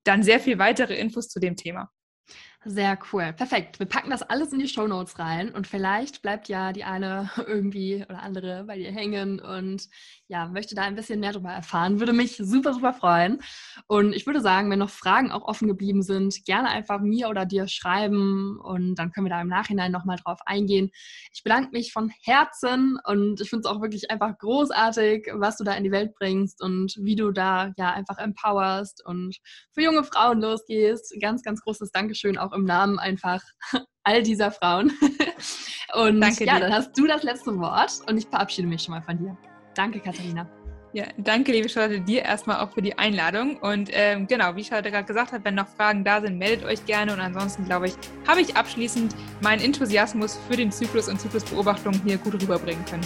[0.05, 1.91] dann sehr viel weitere Infos zu dem Thema.
[2.67, 3.35] Sehr cool.
[3.35, 3.79] Perfekt.
[3.79, 7.31] Wir packen das alles in die Show Notes rein und vielleicht bleibt ja die eine
[7.47, 9.89] irgendwie oder andere bei dir hängen und
[10.29, 12.01] ja, möchte da ein bisschen mehr darüber erfahren.
[12.01, 13.41] Würde mich super, super freuen.
[13.87, 17.45] Und ich würde sagen, wenn noch Fragen auch offen geblieben sind, gerne einfach mir oder
[17.45, 20.91] dir schreiben und dann können wir da im Nachhinein nochmal drauf eingehen.
[21.33, 25.65] Ich bedanke mich von Herzen und ich finde es auch wirklich einfach großartig, was du
[25.65, 29.37] da in die Welt bringst und wie du da ja einfach empowerst und
[29.73, 31.15] für junge Frauen losgehst.
[31.21, 33.43] Ganz, ganz großes Dankeschön auch im Namen einfach
[34.05, 34.93] all dieser Frauen.
[35.95, 36.61] Und Danke ja, dir.
[36.61, 39.39] dann hast du das letzte Wort und ich verabschiede mich schon mal von dir.
[39.75, 40.49] Danke, Katharina.
[40.95, 43.57] Ja, danke, liebe Charlotte, dir erstmal auch für die Einladung.
[43.57, 46.87] Und ähm, genau, wie Charlotte gerade gesagt hat, wenn noch Fragen da sind, meldet euch
[46.87, 47.13] gerne.
[47.13, 47.95] Und ansonsten, glaube ich,
[48.29, 49.13] habe ich abschließend
[49.43, 53.05] meinen Enthusiasmus für den Zyklus und Zyklusbeobachtung hier gut rüberbringen können.